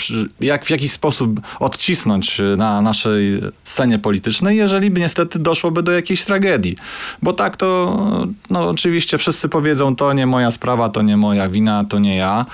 jak, 0.40 0.64
w 0.64 0.70
jakiś 0.70 0.92
sposób 0.92 1.40
odcisnąć 1.60 2.40
e, 2.40 2.44
na 2.44 2.82
naszej 2.82 3.40
scenie 3.64 3.98
politycznej, 3.98 4.56
jeżeli 4.56 4.90
by 4.90 5.00
niestety 5.00 5.38
doszłoby 5.38 5.82
do 5.82 5.92
jakiejś 5.92 6.24
tragedii. 6.24 6.76
Bo 7.22 7.32
tak 7.32 7.56
to, 7.56 7.98
no 8.50 8.68
oczywiście 8.68 9.18
wszyscy 9.18 9.48
powiedzą, 9.48 9.96
to 9.96 10.12
nie 10.12 10.26
moja 10.26 10.50
sprawa, 10.50 10.88
to 10.88 11.02
nie 11.02 11.16
moja 11.16 11.48
wina, 11.48 11.84
to 11.84 11.98
nie 11.98 12.16
ja 12.16 12.46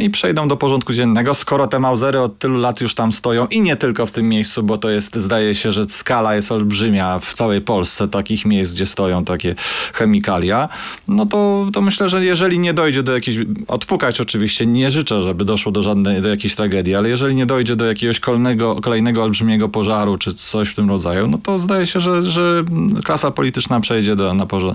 i 0.00 0.10
przejdą 0.10 0.48
do 0.48 0.56
porządku 0.56 0.92
dziennego, 0.92 1.34
skoro 1.34 1.66
te 1.66 1.78
Mausery 1.78 2.20
od 2.20 2.38
tylu 2.38 2.58
lat 2.58 2.80
już 2.80 2.94
tam 2.94 3.12
stoją 3.12 3.46
i 3.46 3.60
nie 3.60 3.76
tylko 3.76 4.06
w 4.06 4.10
tym 4.10 4.28
miejscu, 4.28 4.62
bo 4.62 4.78
to 4.78 4.90
jest, 4.90 5.16
zdaje 5.16 5.54
się, 5.54 5.72
że 5.72 5.84
skala 5.88 6.34
jest 6.34 6.52
olbrzymia 6.52 7.18
w 7.18 7.34
całej 7.34 7.60
Polsce 7.60 8.08
takich 8.08 8.44
miejsc, 8.44 8.74
gdzie 8.74 8.86
stoją 8.86 9.11
takie 9.24 9.54
chemikalia, 9.92 10.68
no 11.08 11.26
to, 11.26 11.66
to 11.72 11.80
myślę, 11.80 12.08
że 12.08 12.24
jeżeli 12.24 12.58
nie 12.58 12.74
dojdzie 12.74 13.02
do 13.02 13.12
jakiejś, 13.12 13.36
odpukać 13.68 14.20
oczywiście, 14.20 14.66
nie 14.66 14.90
życzę, 14.90 15.22
żeby 15.22 15.44
doszło 15.44 15.72
do 15.72 15.82
żadnej, 15.82 16.22
do 16.22 16.28
jakiejś 16.28 16.54
tragedii, 16.54 16.94
ale 16.94 17.08
jeżeli 17.08 17.34
nie 17.34 17.46
dojdzie 17.46 17.76
do 17.76 17.84
jakiegoś 17.84 18.20
kolejnego, 18.20 18.80
kolejnego 18.80 19.22
olbrzymiego 19.22 19.68
pożaru, 19.68 20.18
czy 20.18 20.34
coś 20.34 20.68
w 20.68 20.74
tym 20.74 20.88
rodzaju, 20.88 21.28
no 21.28 21.38
to 21.38 21.58
zdaje 21.58 21.86
się, 21.86 22.00
że, 22.00 22.22
że 22.22 22.64
klasa 23.04 23.30
polityczna 23.30 23.80
przejdzie 23.80 24.16
do, 24.16 24.34
na 24.34 24.46
porze, 24.46 24.74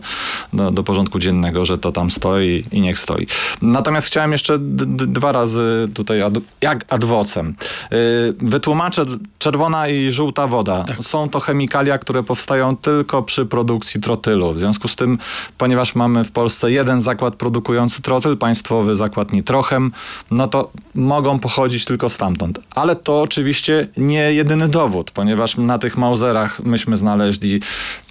do, 0.53 0.72
do 0.72 0.84
porządku 0.84 1.20
dziennego, 1.20 1.65
że 1.65 1.77
to 1.77 1.91
tam 1.91 2.12
stoi 2.12 2.63
i 2.72 2.82
niech 2.82 3.00
stoi. 3.00 3.27
Natomiast 3.62 4.08
chciałem 4.08 4.32
jeszcze 4.32 4.58
dwa 4.88 5.32
razy 5.32 5.89
tutaj 5.94 6.22
ad, 6.22 6.34
jak 6.62 6.86
adwocem. 6.89 7.56
Yy, 7.91 7.98
wytłumaczę, 8.41 9.06
czerwona 9.39 9.88
i 9.88 10.12
żółta 10.12 10.48
woda. 10.48 10.84
Tak. 10.84 10.98
Są 11.01 11.29
to 11.29 11.39
chemikalia, 11.39 11.98
które 11.98 12.24
powstają 12.24 12.77
tylko 12.77 13.24
przy 13.24 13.46
produkcji 13.46 14.01
trotylu. 14.17 14.53
W 14.53 14.59
związku 14.59 14.88
z 14.88 14.95
tym, 14.95 15.17
ponieważ 15.57 15.95
mamy 15.95 16.24
w 16.24 16.31
Polsce 16.31 16.71
jeden 16.71 17.01
zakład 17.01 17.36
produkujący 17.36 18.01
trotyl, 18.01 18.38
państwowy 18.38 18.95
zakład 18.95 19.33
nitrochem, 19.33 19.91
no 20.31 20.47
to 20.47 20.71
mogą 20.95 21.39
pochodzić 21.39 21.86
tylko 21.86 22.09
stamtąd. 22.09 22.59
Ale 22.75 22.95
to 22.95 23.21
oczywiście 23.21 23.88
nie 23.97 24.33
jedyny 24.33 24.67
dowód, 24.67 25.12
ponieważ 25.12 25.57
na 25.57 25.77
tych 25.79 25.97
Mauserach 25.97 26.59
myśmy 26.63 26.97
znaleźli 26.97 27.62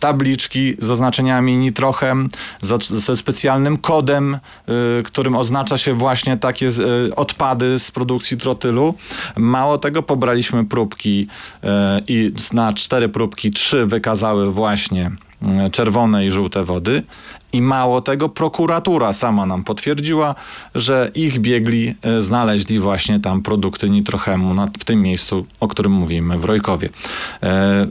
tabliczki 0.01 0.77
z 0.79 0.91
oznaczeniami 0.91 1.57
nitrochem, 1.57 2.29
ze 2.91 3.17
specjalnym 3.17 3.79
kodem, 3.79 4.39
yy, 4.69 5.03
którym 5.03 5.37
oznacza 5.37 5.79
się 5.79 5.95
właśnie 5.95 6.37
takie 6.37 6.67
yy, 6.67 7.15
odpady 7.17 7.79
z 7.79 7.91
produkcji 7.91 8.37
trotylu. 8.37 8.95
Mało 9.37 9.79
tego, 9.79 10.03
pobraliśmy 10.03 10.65
próbki 10.65 11.27
yy, 11.63 11.69
i 12.09 12.33
na 12.53 12.73
cztery 12.73 13.09
próbki 13.09 13.51
trzy 13.51 13.87
wykazały 13.87 14.53
właśnie 14.53 15.11
czerwone 15.73 16.27
i 16.27 16.31
żółte 16.31 16.65
wody. 16.65 17.03
I 17.53 17.63
mało 17.63 18.01
tego, 18.01 18.29
prokuratura 18.29 19.13
sama 19.13 19.47
nam 19.47 19.65
potwierdziła, 19.65 20.35
że 20.75 21.11
ich 21.15 21.39
biegli 21.39 21.95
e, 22.03 22.21
znaleźli 22.21 22.79
właśnie 22.79 23.21
tam 23.21 23.43
produkty 23.43 23.91
nitrochemu 23.91 24.67
w 24.79 24.85
tym 24.85 25.03
miejscu, 25.03 25.47
o 25.61 25.69
którym 25.69 25.93
mówimy, 25.93 26.39
w 26.39 26.45
Rojkowie. 26.45 26.89
E, 27.43 27.87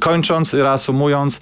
kończąc 0.00 0.54
reasumując, 0.54 1.40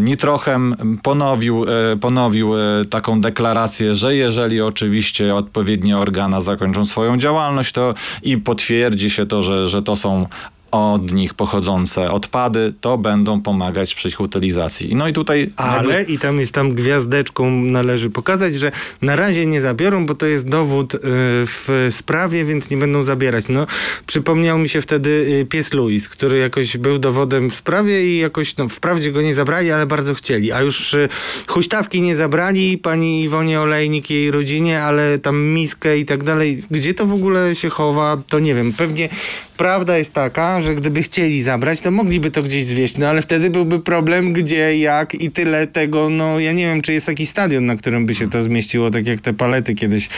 Nitrochem 0.00 0.98
ponowił, 1.02 1.64
ponowił 2.00 2.52
taką 2.90 3.20
deklarację, 3.20 3.94
że 3.94 4.14
jeżeli 4.14 4.60
oczywiście 4.60 5.34
odpowiednie 5.34 5.98
organa 5.98 6.40
zakończą 6.40 6.84
swoją 6.84 7.16
działalność 7.16 7.72
to 7.72 7.94
i 8.22 8.38
potwierdzi 8.38 9.10
się 9.10 9.26
to, 9.26 9.42
że, 9.42 9.68
że 9.68 9.82
to 9.82 9.96
są 9.96 10.26
od 10.70 11.12
nich 11.12 11.34
pochodzące 11.34 12.10
odpady, 12.10 12.72
to 12.80 12.98
będą 12.98 13.42
pomagać 13.42 13.94
przy 13.94 14.08
ich 14.08 14.20
utylizacji. 14.20 14.94
No 14.94 15.08
i 15.08 15.12
tutaj... 15.12 15.52
Ale 15.56 15.94
jakby... 15.94 16.12
i 16.12 16.18
tam 16.18 16.40
jest 16.40 16.52
tam 16.52 16.74
gwiazdeczką 16.74 17.50
należy 17.50 18.10
pokazać, 18.10 18.54
że 18.54 18.72
na 19.02 19.16
razie 19.16 19.46
nie 19.46 19.60
zabiorą, 19.60 20.06
bo 20.06 20.14
to 20.14 20.26
jest 20.26 20.48
dowód 20.48 20.94
y, 20.94 20.98
w 21.44 21.88
sprawie, 21.90 22.44
więc 22.44 22.70
nie 22.70 22.76
będą 22.76 23.02
zabierać. 23.02 23.48
No, 23.48 23.66
przypomniał 24.06 24.58
mi 24.58 24.68
się 24.68 24.82
wtedy 24.82 25.10
y, 25.10 25.46
pies 25.46 25.72
Louis, 25.72 26.08
który 26.08 26.38
jakoś 26.38 26.76
był 26.76 26.98
dowodem 26.98 27.50
w 27.50 27.54
sprawie 27.54 28.14
i 28.14 28.18
jakoś, 28.18 28.56
no 28.56 28.68
wprawdzie 28.68 29.12
go 29.12 29.22
nie 29.22 29.34
zabrali, 29.34 29.70
ale 29.70 29.86
bardzo 29.86 30.14
chcieli. 30.14 30.52
A 30.52 30.60
już 30.60 30.94
y, 30.94 31.08
huśtawki 31.48 32.02
nie 32.02 32.16
zabrali 32.16 32.78
pani 32.78 33.22
Iwonie 33.22 33.60
Olejnik 33.60 34.10
i 34.10 34.14
jej 34.14 34.30
rodzinie, 34.30 34.82
ale 34.82 35.18
tam 35.18 35.44
miskę 35.44 35.98
i 35.98 36.04
tak 36.04 36.24
dalej. 36.24 36.62
Gdzie 36.70 36.94
to 36.94 37.06
w 37.06 37.12
ogóle 37.12 37.54
się 37.54 37.68
chowa, 37.68 38.16
to 38.28 38.38
nie 38.38 38.54
wiem. 38.54 38.72
Pewnie 38.72 39.08
prawda 39.56 39.98
jest 39.98 40.12
taka, 40.12 40.57
że 40.62 40.74
gdyby 40.74 41.02
chcieli 41.02 41.42
zabrać, 41.42 41.80
to 41.80 41.90
mogliby 41.90 42.30
to 42.30 42.42
gdzieś 42.42 42.64
zwieść, 42.64 42.98
no 42.98 43.06
ale 43.06 43.22
wtedy 43.22 43.50
byłby 43.50 43.80
problem, 43.80 44.32
gdzie, 44.32 44.78
jak 44.78 45.14
i 45.14 45.30
tyle 45.30 45.66
tego, 45.66 46.08
no 46.10 46.40
ja 46.40 46.52
nie 46.52 46.66
wiem, 46.66 46.82
czy 46.82 46.92
jest 46.92 47.06
taki 47.06 47.26
stadion, 47.26 47.66
na 47.66 47.76
którym 47.76 48.06
by 48.06 48.14
się 48.14 48.30
to 48.30 48.42
zmieściło, 48.42 48.90
tak 48.90 49.06
jak 49.06 49.20
te 49.20 49.34
palety 49.34 49.74
kiedyś 49.74 50.08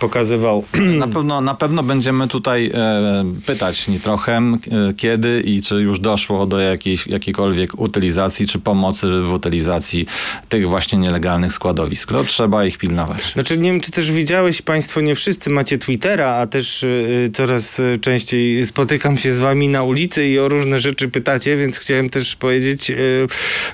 pokazywał. 0.00 0.64
Na 0.98 1.08
pewno, 1.08 1.40
na 1.40 1.54
pewno 1.54 1.82
będziemy 1.82 2.28
tutaj 2.28 2.70
e, 2.74 3.24
pytać 3.46 3.88
Nitrochem, 3.88 4.54
e, 4.54 4.94
kiedy 4.94 5.42
i 5.44 5.62
czy 5.62 5.74
już 5.74 6.00
doszło 6.00 6.46
do 6.46 6.60
jakiejś, 6.60 7.06
jakiejkolwiek 7.06 7.80
utylizacji, 7.80 8.46
czy 8.46 8.58
pomocy 8.58 9.06
w 9.22 9.32
utylizacji 9.32 10.06
tych 10.48 10.68
właśnie 10.68 10.98
nielegalnych 10.98 11.52
składowisk. 11.52 12.08
To 12.12 12.24
trzeba 12.24 12.64
ich 12.64 12.78
pilnować. 12.78 13.32
Znaczy, 13.32 13.58
nie 13.58 13.70
wiem, 13.70 13.80
czy 13.80 13.90
też 13.90 14.12
widziałeś, 14.12 14.62
państwo 14.62 15.00
nie 15.00 15.14
wszyscy 15.14 15.50
macie 15.50 15.78
Twittera, 15.78 16.28
a 16.28 16.46
też 16.46 16.82
y, 16.82 17.30
coraz 17.34 17.80
częściej 18.00 18.66
spotykam 18.66 19.18
się 19.18 19.32
z 19.32 19.38
wami 19.38 19.68
na 19.68 19.82
ulicy 19.88 20.28
i 20.28 20.38
o 20.38 20.48
różne 20.48 20.78
rzeczy 20.78 21.08
pytacie, 21.08 21.56
więc 21.56 21.78
chciałem 21.78 22.10
też 22.10 22.36
powiedzieć, 22.36 22.90
y, 22.90 23.26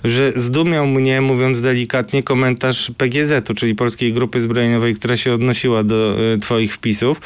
że 0.05 0.33
zdumiał 0.37 0.87
mnie, 0.87 1.21
mówiąc 1.21 1.61
delikatnie, 1.61 2.23
komentarz 2.23 2.91
PGZ-u, 2.99 3.55
czyli 3.55 3.75
Polskiej 3.75 4.13
Grupy 4.13 4.41
Zbrojeniowej, 4.41 4.95
która 4.95 5.17
się 5.17 5.33
odnosiła 5.33 5.83
do 5.83 6.17
y, 6.35 6.39
twoich 6.39 6.75
wpisów 6.75 7.21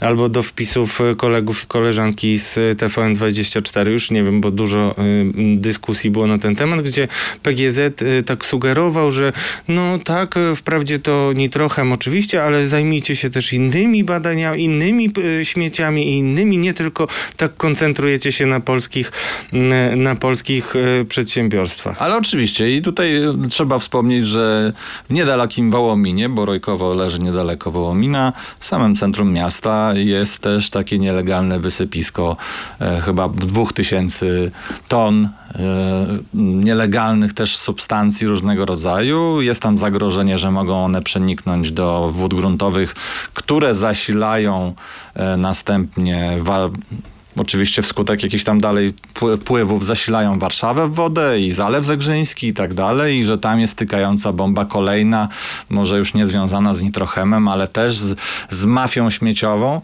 albo 0.00 0.28
do 0.28 0.42
wpisów 0.42 1.00
kolegów 1.16 1.64
i 1.64 1.66
koleżanki 1.66 2.38
z 2.38 2.54
TVN24. 2.78 3.90
Już 3.90 4.10
nie 4.10 4.24
wiem, 4.24 4.40
bo 4.40 4.50
dużo 4.50 4.94
dyskusji 5.56 6.10
było 6.10 6.26
na 6.26 6.38
ten 6.38 6.56
temat, 6.56 6.82
gdzie 6.82 7.08
PGZ 7.42 8.04
tak 8.26 8.44
sugerował, 8.44 9.10
że 9.10 9.32
no 9.68 9.98
tak, 9.98 10.34
wprawdzie 10.56 10.98
to 10.98 11.32
nitrochem 11.36 11.92
oczywiście, 11.92 12.42
ale 12.42 12.68
zajmijcie 12.68 13.16
się 13.16 13.30
też 13.30 13.52
innymi 13.52 14.04
badaniami, 14.04 14.64
innymi 14.64 15.12
śmieciami 15.42 16.08
i 16.08 16.18
innymi, 16.18 16.58
nie 16.58 16.74
tylko 16.74 17.08
tak 17.36 17.56
koncentrujecie 17.56 18.32
się 18.32 18.33
na 18.40 18.60
polskich, 18.60 19.12
na 19.96 20.16
polskich 20.16 20.74
e, 20.76 21.04
przedsiębiorstwach. 21.04 22.02
Ale 22.02 22.16
oczywiście 22.16 22.76
i 22.76 22.82
tutaj 22.82 23.16
e, 23.16 23.34
trzeba 23.50 23.78
wspomnieć, 23.78 24.26
że 24.26 24.72
w 25.10 25.12
niedalekim 25.12 25.70
Wołominie, 25.70 26.28
bo 26.28 26.44
Rojkowo 26.44 26.94
leży 26.94 27.18
niedaleko 27.18 27.70
Wołomina, 27.70 28.32
w 28.58 28.64
samym 28.64 28.96
centrum 28.96 29.32
miasta 29.32 29.92
jest 29.94 30.38
też 30.38 30.70
takie 30.70 30.98
nielegalne 30.98 31.60
wysypisko 31.60 32.36
e, 32.80 33.00
chyba 33.00 33.28
dwóch 33.28 33.72
tysięcy 33.72 34.50
ton 34.88 35.28
nielegalnych 36.34 37.32
też 37.32 37.56
substancji 37.56 38.26
różnego 38.26 38.64
rodzaju. 38.64 39.42
Jest 39.42 39.62
tam 39.62 39.78
zagrożenie, 39.78 40.38
że 40.38 40.50
mogą 40.50 40.84
one 40.84 41.02
przeniknąć 41.02 41.72
do 41.72 42.10
wód 42.12 42.34
gruntowych, 42.34 42.94
które 43.34 43.74
zasilają 43.74 44.74
następnie 45.36 46.38
Oczywiście 47.36 47.82
wskutek 47.82 48.22
jakichś 48.22 48.44
tam 48.44 48.60
dalej 48.60 48.94
pływów 49.44 49.84
zasilają 49.84 50.38
Warszawę 50.38 50.88
w 50.88 50.94
wodę 50.94 51.40
i 51.40 51.50
Zalew 51.50 51.84
Zegrzyński 51.84 52.46
i 52.46 52.54
tak 52.54 52.74
dalej 52.74 53.18
i 53.18 53.24
że 53.24 53.38
tam 53.38 53.60
jest 53.60 53.72
stykająca 53.72 54.32
bomba 54.32 54.64
kolejna, 54.64 55.28
może 55.70 55.98
już 55.98 56.14
nie 56.14 56.26
związana 56.26 56.74
z 56.74 56.82
nitrochemem, 56.82 57.48
ale 57.48 57.68
też 57.68 57.98
z, 57.98 58.16
z 58.50 58.64
mafią 58.64 59.10
śmieciową 59.10 59.80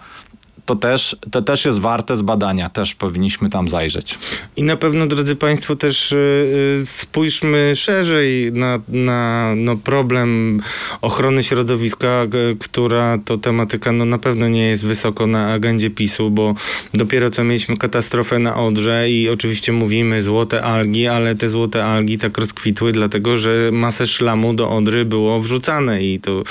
to 0.70 0.76
też, 0.76 1.16
to 1.30 1.42
też 1.42 1.64
jest 1.64 1.78
warte 1.78 2.16
zbadania, 2.16 2.68
też 2.68 2.94
powinniśmy 2.94 3.50
tam 3.50 3.68
zajrzeć. 3.68 4.18
I 4.56 4.62
na 4.62 4.76
pewno, 4.76 5.06
drodzy 5.06 5.36
Państwo, 5.36 5.76
też 5.76 6.10
yy, 6.10 6.86
spójrzmy 6.86 7.72
szerzej 7.74 8.52
na, 8.52 8.78
na 8.88 9.52
no, 9.56 9.76
problem 9.76 10.60
ochrony 11.00 11.42
środowiska, 11.42 12.26
która 12.60 13.18
to 13.24 13.38
tematyka 13.38 13.92
no, 13.92 14.04
na 14.04 14.18
pewno 14.18 14.48
nie 14.48 14.68
jest 14.68 14.86
wysoko 14.86 15.26
na 15.26 15.52
agendzie 15.52 15.90
PiSu, 15.90 16.30
bo 16.30 16.54
dopiero 16.94 17.30
co 17.30 17.44
mieliśmy 17.44 17.76
katastrofę 17.76 18.38
na 18.38 18.56
Odrze 18.56 19.10
i 19.10 19.28
oczywiście 19.28 19.72
mówimy 19.72 20.22
złote 20.22 20.62
algi, 20.62 21.06
ale 21.06 21.34
te 21.34 21.50
złote 21.50 21.84
algi 21.84 22.18
tak 22.18 22.38
rozkwitły, 22.38 22.92
dlatego 22.92 23.36
że 23.36 23.70
masę 23.72 24.06
szlamu 24.06 24.54
do 24.54 24.70
Odry 24.70 25.04
było 25.04 25.40
wrzucane 25.40 26.02
i 26.04 26.20
to 26.20 26.42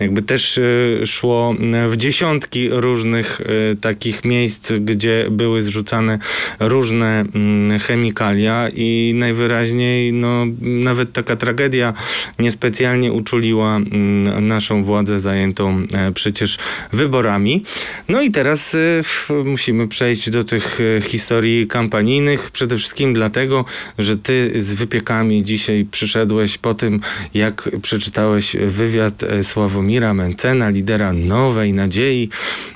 jakby 0.00 0.22
też 0.22 0.56
yy, 0.56 1.06
szło 1.06 1.54
w 1.88 1.96
dziesiątki 1.96 2.68
różnych 2.70 3.40
takich 3.80 4.24
miejsc, 4.24 4.72
gdzie 4.72 5.26
były 5.30 5.62
zrzucane 5.62 6.18
różne 6.60 7.24
mm, 7.34 7.78
chemikalia 7.78 8.68
i 8.74 9.12
najwyraźniej 9.16 10.12
no, 10.12 10.46
nawet 10.60 11.12
taka 11.12 11.36
tragedia 11.36 11.94
niespecjalnie 12.38 13.12
uczuliła 13.12 13.76
mm, 13.76 14.48
naszą 14.48 14.84
władzę 14.84 15.20
zajętą 15.20 15.82
e, 15.92 16.12
przecież 16.12 16.58
wyborami. 16.92 17.64
No 18.08 18.22
i 18.22 18.30
teraz 18.30 18.74
e, 18.74 19.44
musimy 19.44 19.88
przejść 19.88 20.30
do 20.30 20.44
tych 20.44 20.78
e, 20.80 21.00
historii 21.00 21.66
kampanijnych, 21.66 22.50
przede 22.50 22.78
wszystkim 22.78 23.14
dlatego, 23.14 23.64
że 23.98 24.16
ty 24.16 24.62
z 24.62 24.72
wypiekami 24.72 25.44
dzisiaj 25.44 25.86
przyszedłeś 25.90 26.58
po 26.58 26.74
tym, 26.74 27.00
jak 27.34 27.70
przeczytałeś 27.82 28.56
wywiad 28.56 29.24
Sławomira 29.42 30.14
Mencena, 30.14 30.68
lidera 30.68 31.12
Nowej 31.12 31.72
Nadziei, 31.72 32.28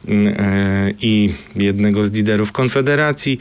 mm, 0.09 0.35
i 1.03 1.35
jednego 1.57 2.05
z 2.05 2.13
liderów 2.13 2.53
Konfederacji, 2.53 3.39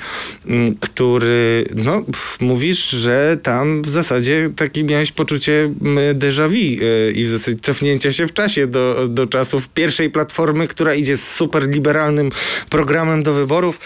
który, 0.80 1.66
no, 1.76 2.04
mówisz, 2.40 2.90
że 2.90 3.38
tam 3.44 3.82
w 3.82 3.90
zasadzie 3.90 4.50
takie 4.56 4.84
miałeś 4.84 5.12
poczucie 5.12 5.72
déjà 6.14 6.50
vu 6.50 6.56
e, 6.56 7.12
i 7.12 7.26
w 7.26 7.30
zasadzie 7.30 7.60
cofnięcia 7.60 8.14
się 8.14 8.28
w 8.28 8.34
czasie 8.34 8.68
do, 8.68 9.08
do 9.10 9.28
czasów 9.28 9.70
pierwszej 9.70 10.10
platformy, 10.10 10.68
która 10.68 10.96
idzie 10.96 11.18
z 11.18 11.32
super 11.32 11.70
liberalnym 11.70 12.32
programem 12.70 13.24
do 13.24 13.34
wyborów. 13.34 13.80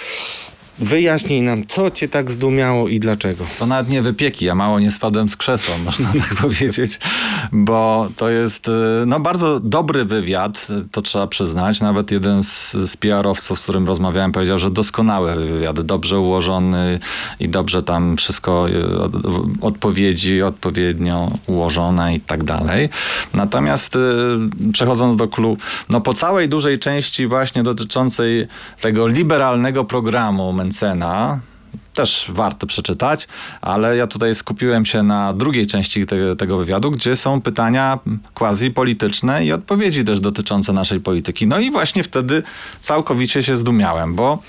Wyjaśnij 0.80 1.42
nam, 1.42 1.68
co 1.68 1.92
cię 1.92 2.08
tak 2.08 2.32
zdumiało 2.32 2.88
i 2.88 3.00
dlaczego. 3.00 3.46
To 3.60 3.66
nawet 3.66 3.90
nie 3.90 4.02
wypieki, 4.02 4.46
ja 4.46 4.56
mało 4.56 4.80
nie 4.80 4.92
spadłem 4.92 5.30
z 5.30 5.36
krzesła, 5.36 5.76
można 5.86 6.14
tak 6.14 6.36
powiedzieć, 6.36 7.00
bo 7.52 8.10
to 8.16 8.30
jest 8.30 8.68
y, 8.68 8.72
no, 9.08 9.20
bardzo 9.20 9.60
dobry 9.60 10.06
wywiad, 10.06 10.68
to 10.92 11.02
trzeba 11.02 11.28
przyznać. 11.28 11.82
Nawet 11.82 12.12
jeden 12.12 12.44
z, 12.44 12.72
z 12.72 12.98
PR-owców, 12.98 13.60
z 13.60 13.64
którym 13.64 13.88
rozmawiałem, 13.88 14.32
powiedział, 14.32 14.60
że 14.60 14.72
doskonały 14.72 15.36
wywiad, 15.36 15.82
dobrze 15.82 16.20
ułożony 16.20 17.00
i 17.40 17.50
dobrze 17.50 17.82
tam 17.82 18.18
wszystko, 18.18 18.70
y, 18.70 18.74
odpowiedzi 19.62 20.42
odpowiednio 20.42 21.32
ułożone 21.48 22.16
i 22.16 22.20
tak 22.20 22.44
dalej. 22.44 22.90
Natomiast 23.34 23.96
y, 23.96 24.00
przechodząc 24.74 25.16
do 25.16 25.28
klubu, 25.28 25.62
no 25.90 26.02
po 26.02 26.14
całej 26.14 26.50
dużej 26.50 26.80
części 26.80 27.28
właśnie 27.28 27.64
dotyczącej 27.64 28.48
tego 28.82 29.08
liberalnego 29.08 29.84
programu, 29.84 30.54
Mencena, 30.70 31.42
też 31.94 32.26
warto 32.30 32.68
przeczytać, 32.68 33.28
ale 33.62 33.98
ja 33.98 34.08
tutaj 34.08 34.36
skupiłem 34.36 34.86
się 34.86 35.04
na 35.04 35.34
drugiej 35.34 35.68
części 35.68 36.06
te, 36.06 36.36
tego 36.36 36.58
wywiadu, 36.58 36.92
gdzie 36.92 37.16
są 37.16 37.42
pytania 37.42 38.00
quasi 38.34 38.72
polityczne 38.72 39.46
i 39.46 39.52
odpowiedzi 39.52 40.04
też 40.04 40.20
dotyczące 40.20 40.74
naszej 40.74 41.00
polityki. 41.00 41.48
No 41.48 41.60
i 41.60 41.72
właśnie 41.72 42.04
wtedy 42.04 42.44
całkowicie 42.80 43.44
się 43.44 43.58
zdumiałem, 43.58 44.16
bo 44.16 44.40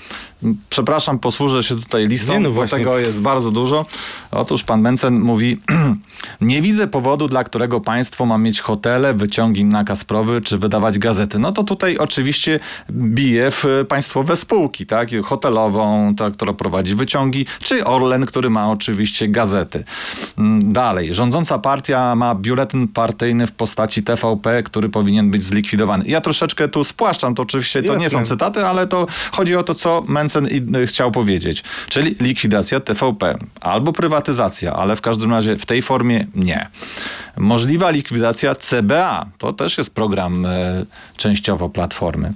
przepraszam, 0.69 1.19
posłużę 1.19 1.63
się 1.63 1.75
tutaj 1.75 2.07
listą, 2.07 2.33
Nie, 2.33 2.39
no 2.39 2.51
bo 2.51 2.67
tego 2.67 2.99
jest 2.99 3.21
bardzo 3.21 3.51
dużo. 3.51 3.85
Otóż 4.31 4.63
pan 4.63 4.81
Mencen 4.81 5.19
mówi, 5.19 5.59
nie 6.41 6.61
widzę 6.61 6.87
powodu, 6.87 7.27
dla 7.27 7.43
którego 7.43 7.81
państwo 7.81 8.25
ma 8.25 8.37
mieć 8.37 8.61
hotele, 8.61 9.13
wyciągi 9.13 9.65
na 9.65 9.83
Kasprowy, 9.83 10.41
czy 10.41 10.57
wydawać 10.57 10.99
gazety. 10.99 11.39
No 11.39 11.51
to 11.51 11.63
tutaj 11.63 11.97
oczywiście 11.97 12.59
bije 12.91 13.51
w 13.51 13.65
państwowe 13.89 14.35
spółki, 14.35 14.85
tak? 14.85 15.09
Hotelową, 15.23 16.15
ta, 16.15 16.31
która 16.31 16.53
prowadzi 16.53 16.95
wyciągi, 16.95 17.30
czy 17.63 17.85
Orlen, 17.85 18.25
który 18.25 18.49
ma 18.49 18.71
oczywiście 18.71 19.27
gazety. 19.27 19.83
Mm, 20.37 20.73
dalej, 20.73 21.13
rządząca 21.13 21.59
partia 21.59 22.15
ma 22.15 22.35
biuletyn 22.35 22.87
partyjny 22.87 23.47
w 23.47 23.51
postaci 23.51 24.03
TVP, 24.03 24.63
który 24.63 24.89
powinien 24.89 25.31
być 25.31 25.43
zlikwidowany. 25.43 26.05
Ja 26.07 26.21
troszeczkę 26.21 26.67
tu 26.67 26.83
spłaszczam, 26.83 27.35
to 27.35 27.43
oczywiście 27.43 27.81
to 27.81 27.93
Jasne. 27.93 28.03
nie 28.03 28.09
są 28.09 28.25
cytaty, 28.25 28.65
ale 28.65 28.87
to 28.87 29.07
chodzi 29.31 29.55
o 29.55 29.63
to, 29.63 29.75
co 29.75 30.03
Mencen 30.07 30.31
Mencen 30.31 30.87
chciał 30.87 31.11
powiedzieć. 31.11 31.63
Czyli 31.89 32.15
likwidacja 32.19 32.79
TVP 32.79 33.37
albo 33.61 33.93
prywatyzacja, 33.93 34.73
ale 34.73 34.95
w 34.95 35.01
każdym 35.01 35.31
razie 35.31 35.57
w 35.57 35.65
tej 35.65 35.81
formie 35.81 36.27
nie. 36.35 36.67
Możliwa 37.37 37.89
likwidacja 37.89 38.55
CBA, 38.55 39.25
to 39.37 39.53
też 39.53 39.77
jest 39.77 39.95
program 39.95 40.45
e, 40.45 40.85
częściowo 41.17 41.69
Platformy. 41.69 42.33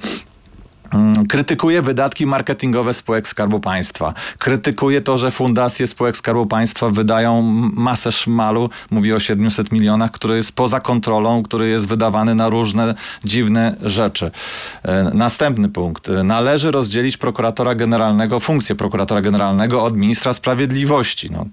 Mm, 0.95 1.27
krytykuje 1.27 1.81
wydatki 1.81 2.25
marketingowe 2.25 2.93
spółek 2.93 3.27
Skarbu 3.27 3.59
Państwa. 3.59 4.13
Krytykuje 4.37 5.01
to, 5.01 5.17
że 5.17 5.31
fundacje 5.31 5.87
spółek 5.87 6.17
Skarbu 6.17 6.45
Państwa 6.45 6.89
wydają 6.89 7.41
masę 7.73 8.11
szmalu, 8.11 8.69
mówi 8.91 9.13
o 9.13 9.19
700 9.19 9.71
milionach, 9.71 10.11
który 10.11 10.35
jest 10.35 10.51
poza 10.51 10.79
kontrolą, 10.79 11.43
który 11.43 11.67
jest 11.67 11.87
wydawany 11.87 12.35
na 12.35 12.49
różne 12.49 12.95
dziwne 13.23 13.75
rzeczy. 13.81 14.31
E, 14.83 15.03
następny 15.13 15.69
punkt. 15.69 16.07
Należy 16.23 16.71
rozdzielić 16.71 17.17
prokuratora 17.17 17.75
generalnego, 17.75 18.39
funkcję 18.39 18.75
prokuratora 18.75 19.21
generalnego 19.21 19.83
od 19.83 19.97
ministra 19.97 20.33
sprawiedliwości. 20.33 21.31
No, 21.31 21.45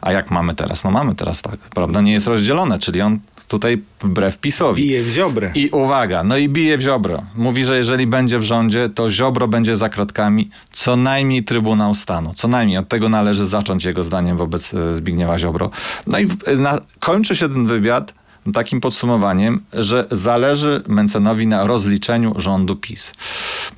a 0.00 0.12
jak 0.12 0.30
mamy 0.30 0.54
teraz? 0.54 0.84
No 0.84 0.90
mamy 0.90 1.14
teraz 1.14 1.42
tak, 1.42 1.58
prawda? 1.58 2.00
Nie 2.00 2.12
jest 2.12 2.26
rozdzielone, 2.26 2.78
czyli 2.78 3.00
on 3.00 3.18
tutaj 3.48 3.82
wbrew 4.00 4.38
PiSowi. 4.38 4.82
Bije 4.82 5.02
w 5.02 5.08
ziobrę. 5.08 5.50
I 5.54 5.68
uwaga, 5.70 6.24
no 6.24 6.36
i 6.36 6.48
bije 6.48 6.78
w 6.78 6.80
ziobro. 6.80 7.22
Mówi, 7.34 7.64
że 7.64 7.76
jeżeli 7.76 8.06
będzie 8.06 8.38
w 8.38 8.42
rządzie, 8.42 8.88
to 8.88 9.10
ziobro 9.10 9.48
będzie 9.48 9.76
za 9.76 9.88
kratkami, 9.88 10.50
co 10.70 10.96
najmniej 10.96 11.44
Trybunał 11.44 11.94
Stanu. 11.94 12.34
Co 12.34 12.48
najmniej. 12.48 12.78
Od 12.78 12.88
tego 12.88 13.08
należy 13.08 13.46
zacząć 13.46 13.84
jego 13.84 14.04
zdaniem 14.04 14.36
wobec 14.36 14.74
e, 14.74 14.96
Zbigniewa 14.96 15.38
Ziobro. 15.38 15.70
No 16.06 16.18
i 16.18 16.26
na, 16.58 16.78
kończy 17.00 17.36
się 17.36 17.48
ten 17.48 17.66
wywiad 17.66 18.14
takim 18.52 18.80
podsumowaniem, 18.80 19.60
że 19.72 20.06
zależy 20.10 20.82
Mencenowi 20.86 21.46
na 21.46 21.66
rozliczeniu 21.66 22.34
rządu 22.36 22.76
PiS. 22.76 23.12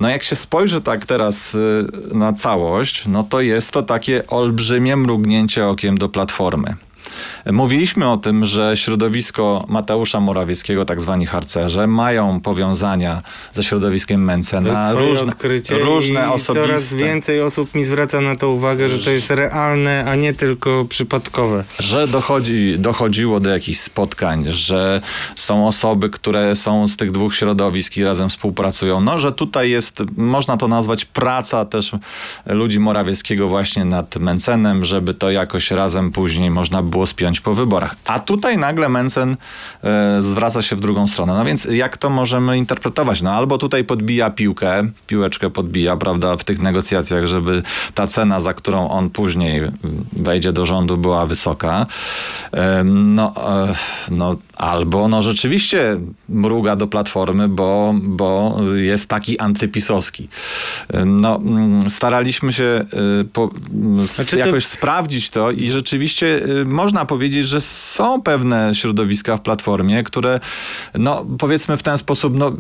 No 0.01 0.09
jak 0.09 0.23
się 0.23 0.37
spojrzy 0.37 0.81
tak 0.81 1.07
teraz 1.07 1.55
e, 2.13 2.15
na 2.15 2.33
całość, 2.33 3.07
no 3.07 3.23
to 3.23 3.41
jest 3.41 3.71
to 3.71 3.83
takie 3.83 4.27
olbrzymie 4.27 4.97
mrugnięcie 4.97 5.67
okiem 5.67 5.99
do 5.99 6.09
Platformy. 6.09 6.75
Mówiliśmy 7.53 8.11
o 8.11 8.17
tym, 8.17 8.45
że 8.45 8.77
środowisko 8.77 9.65
Mateusza 9.69 10.21
Morawieckiego, 10.21 10.85
tak 10.85 11.01
zwani 11.01 11.27
harcerze, 11.27 11.87
mają 11.87 12.41
powiązania 12.41 13.23
ze 13.53 13.65
środowiskiem 13.65 14.25
Mencena. 14.25 14.93
Różne, 14.93 15.33
różne 15.85 16.21
i 16.21 16.33
osobiste. 16.33 16.67
Coraz 16.67 16.93
więcej 16.93 17.41
osób 17.43 17.75
mi 17.75 17.85
zwraca 17.85 18.21
na 18.21 18.37
to 18.37 18.51
uwagę, 18.51 18.89
że 18.89 18.99
to 18.99 19.11
jest 19.11 19.31
realne, 19.31 20.05
a 20.09 20.15
nie 20.15 20.35
tylko 20.35 20.85
przypadkowe. 20.89 21.65
Że 21.79 22.09
dochodzi, 22.09 22.79
dochodziło 22.79 23.41
do 23.41 23.51
jakichś 23.51 23.79
spotkań, 23.79 24.45
że 24.49 25.01
są 25.37 25.67
osoby, 25.67 26.11
które 26.11 26.57
są 26.57 26.89
z 26.89 26.97
tych 26.97 27.11
dwóch 27.11 27.35
środowisk 27.35 27.97
i 27.97 28.05
razem 28.05 28.29
współpracują. 28.29 29.01
No, 29.01 29.19
że 29.19 29.33
tutaj 29.33 29.71
jest, 29.71 30.03
można 30.17 30.57
to 30.57 30.69
nazwać 30.69 31.05
praca 31.05 31.65
też 31.65 31.93
ludzi 32.47 32.81
Morawieckiego 32.81 33.49
właśnie 33.49 33.85
nad 33.85 34.17
Mencenem, 34.17 34.85
żeby 34.85 35.15
to 35.15 35.31
jakoś 35.31 35.71
razem 35.71 36.13
później 36.13 36.51
można 36.51 36.83
było 36.83 37.07
spiąć 37.11 37.41
po 37.41 37.55
wyborach. 37.55 37.97
A 38.05 38.19
tutaj 38.19 38.59
nagle 38.59 38.89
Mencen 38.89 39.37
e, 39.85 40.23
zwraca 40.23 40.63
się 40.63 40.77
w 40.77 40.81
drugą 40.81 41.07
stronę. 41.07 41.35
No 41.35 41.45
więc 41.45 41.65
jak 41.65 41.97
to 41.97 42.11
możemy 42.11 42.59
interpretować? 42.59 43.23
No 43.23 43.31
albo 43.31 43.59
tutaj 43.59 43.85
podbija 43.85 44.31
piłkę, 44.31 44.83
piłeczkę 45.07 45.51
podbija, 45.51 45.97
prawda, 45.97 46.37
w 46.37 46.45
tych 46.45 46.63
negocjacjach, 46.63 47.27
żeby 47.27 47.63
ta 47.95 48.07
cena, 48.07 48.41
za 48.41 48.55
którą 48.55 48.89
on 48.89 49.11
później 49.11 49.63
wejdzie 50.13 50.53
do 50.53 50.67
rządu, 50.67 50.99
była 50.99 51.27
wysoka. 51.27 51.87
E, 52.53 52.85
no, 52.85 53.35
e, 53.37 53.75
no 54.11 54.37
albo 54.57 55.09
no 55.09 55.23
rzeczywiście 55.23 56.01
mruga 56.29 56.77
do 56.77 56.87
Platformy, 56.87 57.49
bo, 57.49 57.95
bo 58.03 58.57
jest 58.75 59.09
taki 59.09 59.39
antypisowski. 59.39 60.29
No, 61.07 61.37
mm, 61.37 61.91
staraliśmy 61.91 62.53
się 62.53 62.65
e, 62.65 62.85
po, 63.33 63.51
znaczy 64.05 64.37
jakoś 64.37 64.65
to... 64.65 64.71
sprawdzić 64.71 65.31
to 65.31 65.51
i 65.51 65.71
rzeczywiście 65.71 66.43
e, 66.61 66.65
można 67.01 67.07
powiedzieć, 67.07 67.47
że 67.47 67.61
są 67.61 68.23
pewne 68.23 68.75
środowiska 68.75 69.37
w 69.37 69.41
Platformie, 69.41 70.03
które 70.03 70.41
no 70.95 71.27
powiedzmy 71.39 71.77
w 71.77 71.83
ten 71.83 71.99
sposób 71.99 72.35
no, 72.37 72.53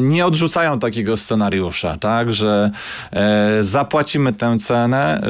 nie 0.00 0.26
odrzucają 0.26 0.78
takiego 0.78 1.16
scenariusza, 1.16 1.96
tak, 1.98 2.32
że 2.32 2.70
e, 3.12 3.58
zapłacimy 3.60 4.32
tę 4.32 4.58
cenę, 4.58 5.20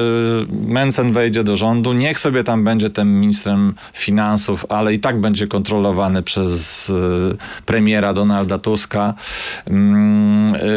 e, 1.03 1.11
wejdzie 1.11 1.43
do 1.43 1.57
rządu, 1.57 1.93
niech 1.93 2.19
sobie 2.19 2.43
tam 2.43 2.63
będzie 2.63 2.89
tym 2.89 3.19
ministrem 3.19 3.73
finansów, 3.93 4.65
ale 4.69 4.93
i 4.93 4.99
tak 4.99 5.21
będzie 5.21 5.47
kontrolowany 5.47 6.23
przez 6.23 6.89
e, 6.89 6.93
premiera 7.65 8.13
Donalda 8.13 8.57
Tuska. 8.57 9.13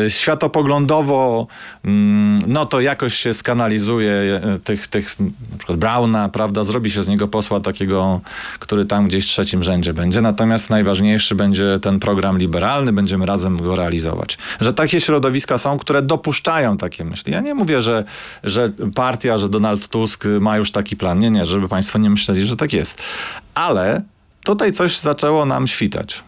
E, 0.07 0.11
światopoglądowo 0.11 1.47
mm, 1.85 2.39
no 2.47 2.67
to 2.67 2.81
jakoś 2.81 3.15
się 3.15 3.35
skanalizuje 3.35 4.13
e, 4.13 4.59
tych, 4.59 4.89
tych 4.89 5.21
na 5.21 5.59
przykład 5.59 5.79
Brauna, 5.79 6.29
prawda, 6.29 6.65
zrobi 6.65 6.91
się 6.91 7.03
z 7.03 7.09
niego 7.09 7.29
posła 7.29 7.60
takiego, 7.61 8.21
który 8.59 8.85
tam 8.85 9.09
gdzieś 9.09 9.27
w 9.27 9.29
trzecim 9.29 9.63
rzędzie 9.63 9.95
będzie. 9.95 10.21
Natomiast 10.21 10.71
najważniejszy 10.71 11.35
będzie 11.35 11.79
ten 11.83 12.01
program 12.01 12.39
liberalny, 12.39 12.93
będziemy 12.93 13.27
razem 13.27 13.57
go 13.57 13.77
realizować. 13.77 14.39
Że 14.61 14.73
takie 14.73 15.01
środowiska 15.01 15.59
są, 15.59 15.79
które 15.79 16.03
dopuszczają 16.03 16.77
takie 16.77 17.05
myśli. 17.05 17.33
Ja 17.33 17.41
nie 17.41 17.55
mówię, 17.55 17.83
że, 17.83 18.05
że 18.45 18.69
partia, 18.95 19.39
że 19.39 19.49
Donald 19.49 19.89
Tusk 19.89 20.25
ma 20.41 20.57
już 20.57 20.73
taki 20.73 20.97
plan. 20.97 21.19
Nie, 21.19 21.31
nie, 21.31 21.47
żeby 21.47 21.69
państwo 21.69 21.99
nie 21.99 22.11
myśleli, 22.11 22.47
że 22.47 22.57
tak 22.57 22.73
jest. 22.73 23.03
Ale 23.55 24.03
tutaj 24.45 24.73
coś 24.73 24.99
zaczęło 24.99 25.47
nam 25.47 25.67
świtać. 25.67 26.25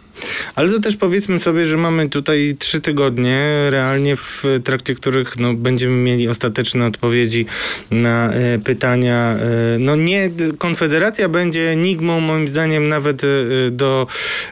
Ale 0.54 0.70
to 0.70 0.80
też 0.80 0.96
powiedzmy 0.96 1.38
sobie, 1.38 1.66
że 1.66 1.76
mamy 1.76 2.08
tutaj 2.08 2.54
trzy 2.58 2.80
tygodnie, 2.80 3.46
realnie 3.70 4.16
w 4.16 4.44
trakcie 4.64 4.94
których 4.94 5.38
no, 5.38 5.54
będziemy 5.54 5.96
mieli 5.96 6.28
ostateczne 6.28 6.86
odpowiedzi 6.86 7.46
na 7.90 8.32
e, 8.32 8.58
pytania. 8.58 9.34
E, 9.34 9.78
no 9.78 9.96
nie, 9.96 10.30
Konfederacja 10.58 11.28
będzie 11.28 11.70
enigmą 11.70 12.20
moim 12.20 12.48
zdaniem 12.48 12.88
nawet 12.88 13.24
e, 13.24 13.26
do 13.70 14.06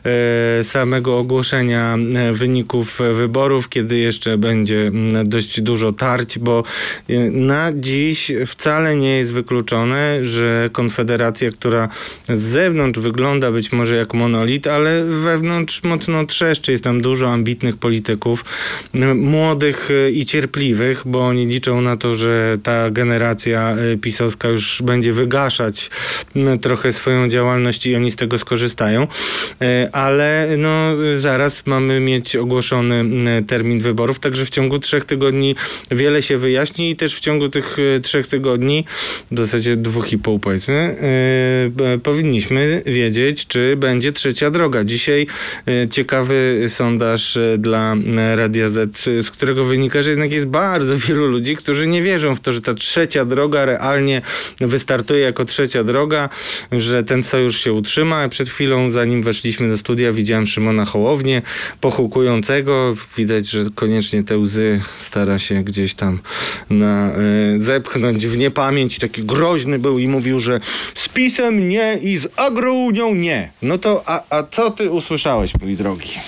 e, 0.05 0.65
samego 0.65 1.19
ogłoszenia 1.19 1.97
e, 2.15 2.33
wyników 2.33 2.99
wyborów, 3.15 3.69
kiedy 3.69 3.99
jeszcze 3.99 4.39
będzie 4.39 4.91
dość 5.25 5.61
dużo 5.61 5.93
tarć, 5.93 6.39
bo 6.39 6.65
e, 7.09 7.19
na 7.31 7.73
dziś 7.75 8.33
wcale 8.47 8.97
nie 8.97 9.19
jest 9.19 9.33
wykluczone, 9.33 10.19
że 10.23 10.71
Konfederacja, 10.73 11.51
która 11.51 11.89
z 12.29 12.41
zewnątrz 12.41 13.01
wygląda 13.01 13.53
być 13.53 13.73
może 13.73 13.97
jak 13.97 14.15
monolit, 14.15 14.67
ale 14.67 15.05
wewnątrz 15.05 15.50
wewnątrz 15.51 15.83
mocno 15.83 16.27
trzeszczy. 16.27 16.73
Jest 16.73 16.85
tam 16.85 17.01
dużo 17.01 17.29
ambitnych 17.29 17.77
polityków, 17.77 18.45
młodych 19.15 19.89
e, 19.91 20.11
i 20.11 20.27
cierpliwych, 20.27 21.03
bo 21.07 21.27
oni 21.27 21.47
liczą 21.47 21.81
na 21.81 21.97
to, 21.97 22.15
że 22.15 22.59
ta 22.63 22.91
generacja 22.91 23.71
e, 23.71 23.97
pisowska 23.97 24.49
już 24.49 24.83
będzie 24.83 25.13
wygaszać 25.13 25.91
trochę 26.61 26.93
swoją 26.93 27.29
działalność 27.29 27.87
i 27.87 27.97
oni 27.97 28.11
z 28.11 28.17
tego 28.17 28.39
skorzystają. 28.39 29.07
E, 29.63 29.89
ale 29.93 30.49
no, 30.59 30.71
zaraz 31.19 31.67
mamy 31.67 32.01
mieć 32.01 32.37
ogłoszony 32.37 33.05
termin 33.47 33.79
wyborów, 33.79 34.19
także 34.19 34.47
w 34.47 34.51
ciągu 34.51 34.79
trzech 34.79 35.05
tygodni 35.05 35.55
wiele 35.91 36.23
się 36.23 36.39
wyjaśni 36.39 36.91
i 36.91 36.97
też 36.97 37.15
w 37.15 37.21
ciągu 37.21 37.49
tych 37.49 37.77
trzech 38.03 38.27
tygodni, 38.27 38.85
w 39.31 39.39
zasadzie 39.39 39.77
dwóch 39.77 40.13
i 40.13 40.19
pół 40.19 40.39
powiedzmy, 40.39 40.97
powinniśmy 42.03 42.83
wiedzieć, 42.87 43.47
czy 43.47 43.77
będzie 43.77 44.13
trzecia 44.13 44.51
droga. 44.51 44.85
Dzisiaj 44.85 45.27
ciekawy 45.91 46.65
sondaż 46.69 47.37
e, 47.37 47.59
dla 47.59 47.97
e, 48.17 48.37
Radia 48.37 48.69
Z, 48.69 48.99
z 49.27 49.31
którego 49.31 49.65
wynika, 49.65 50.03
że 50.03 50.11
jednak 50.11 50.33
jest 50.33 50.47
bardzo 50.47 50.99
wielu 51.09 51.27
ludzi, 51.27 51.57
którzy 51.57 51.87
nie 51.87 52.03
wierzą 52.03 52.37
w 52.37 52.41
to, 52.41 52.53
że 52.53 52.61
ta 52.61 52.75
trzecia 52.75 53.25
droga 53.25 53.65
realnie 53.65 54.23
wystartuje 54.61 55.21
jako 55.21 55.45
trzecia 55.45 55.85
droga, 55.85 56.29
że 56.73 57.05
ten 57.05 57.25
sojusz 57.25 57.61
się 57.61 57.73
utrzyma. 57.73 58.29
Przed 58.29 58.49
chwilą, 58.49 58.91
zanim 58.91 59.23
weszliśmy 59.23 59.69
do 59.69 59.79
studia, 59.79 60.13
widziałem 60.13 60.47
Szymona 60.47 60.85
Hołownię 60.85 61.43
pochukującego. 61.81 62.95
Widać, 63.17 63.51
że 63.51 63.61
koniecznie 63.75 64.25
te 64.25 64.39
łzy 64.39 64.81
stara 64.99 65.39
się 65.39 65.65
gdzieś 65.65 65.95
tam 65.95 66.19
na, 66.71 67.13
y, 67.57 67.61
zepchnąć 67.61 68.27
w 68.27 68.37
niepamięć. 68.37 68.99
Taki 68.99 69.25
groźny 69.25 69.79
był 69.79 69.99
i 69.99 70.09
mówił, 70.09 70.41
że 70.41 70.61
z 70.95 71.09
PiSem 71.09 71.69
nie 71.69 71.99
i 72.03 72.17
z 72.17 72.29
Agrounią 72.37 73.15
nie. 73.15 73.51
No 73.63 73.79
to, 73.79 74.03
a, 74.07 74.23
a 74.31 74.43
co 74.43 74.71
ty 74.71 74.91
usłyszałeś? 74.91 75.30
Mój 75.61 75.77
drogi. 75.77 76.21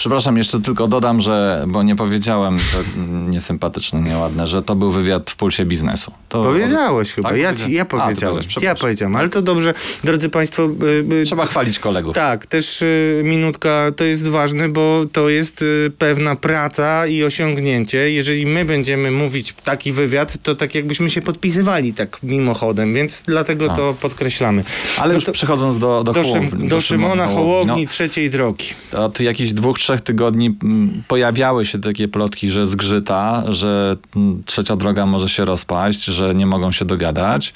Przepraszam, 0.00 0.36
jeszcze 0.36 0.60
tylko 0.60 0.88
dodam, 0.88 1.20
że, 1.20 1.64
bo 1.68 1.82
nie 1.82 1.96
powiedziałem, 1.96 2.56
to 2.56 3.00
niesympatyczne, 3.30 4.00
nieładne, 4.00 4.46
że 4.46 4.62
to 4.62 4.74
był 4.74 4.92
wywiad 4.92 5.30
w 5.30 5.36
pulsie 5.36 5.64
biznesu. 5.64 6.12
To 6.28 6.44
Powiedziałeś 6.44 7.12
chyba, 7.12 7.28
tak, 7.28 7.38
ja, 7.38 7.56
ci, 7.56 7.72
ja 7.72 7.84
powiedziałem. 7.84 8.42
A, 8.60 8.64
ja 8.64 8.74
powiedziałem, 8.74 9.16
ale 9.16 9.28
to 9.28 9.42
dobrze, 9.42 9.74
drodzy 10.04 10.28
Państwo. 10.28 10.62
Y, 10.62 11.14
y, 11.14 11.24
Trzeba 11.24 11.46
chwalić 11.46 11.78
kolegów. 11.78 12.14
Tak, 12.14 12.46
też 12.46 12.82
y, 12.82 13.22
minutka 13.24 13.90
to 13.96 14.04
jest 14.04 14.28
ważne, 14.28 14.68
bo 14.68 15.04
to 15.12 15.28
jest 15.28 15.64
pewna 15.98 16.36
praca 16.36 17.06
i 17.06 17.24
osiągnięcie. 17.24 18.10
Jeżeli 18.10 18.46
my 18.46 18.64
będziemy 18.64 19.10
mówić 19.10 19.54
taki 19.64 19.92
wywiad, 19.92 20.36
to 20.42 20.54
tak 20.54 20.74
jakbyśmy 20.74 21.10
się 21.10 21.22
podpisywali 21.22 21.94
tak 21.94 22.22
mimochodem, 22.22 22.94
więc 22.94 23.22
dlatego 23.26 23.72
a. 23.72 23.76
to 23.76 23.94
podkreślamy. 24.00 24.64
Ale 24.98 25.08
no 25.08 25.14
już 25.14 25.24
to, 25.24 25.32
przechodząc 25.32 25.78
do 25.78 26.04
do, 26.04 26.12
do, 26.12 26.22
do 26.52 26.80
Szymona 26.80 27.26
Hołowni, 27.26 27.82
no, 27.82 27.90
trzeciej 27.90 28.30
drogi. 28.30 28.66
Od 28.92 29.20
jakichś 29.20 29.52
dwóch, 29.52 29.78
trzech 29.78 29.89
tygodni 29.98 30.58
mm, 30.62 31.02
pojawiały 31.08 31.66
się 31.66 31.78
takie 31.78 32.08
plotki, 32.08 32.50
że 32.50 32.66
zgrzyta, 32.66 33.44
że 33.48 33.96
mm, 34.16 34.42
trzecia 34.44 34.76
droga 34.76 35.06
może 35.06 35.28
się 35.28 35.44
rozpaść, 35.44 36.04
że 36.04 36.34
nie 36.34 36.46
mogą 36.46 36.72
się 36.72 36.84
dogadać. 36.84 37.54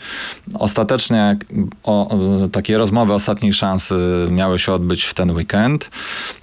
Ostatecznie 0.58 1.38
o, 1.82 2.18
takie 2.52 2.78
rozmowy 2.78 3.12
ostatniej 3.12 3.52
szansy 3.52 4.28
miały 4.30 4.58
się 4.58 4.72
odbyć 4.72 5.04
w 5.04 5.14
ten 5.14 5.30
weekend. 5.30 5.90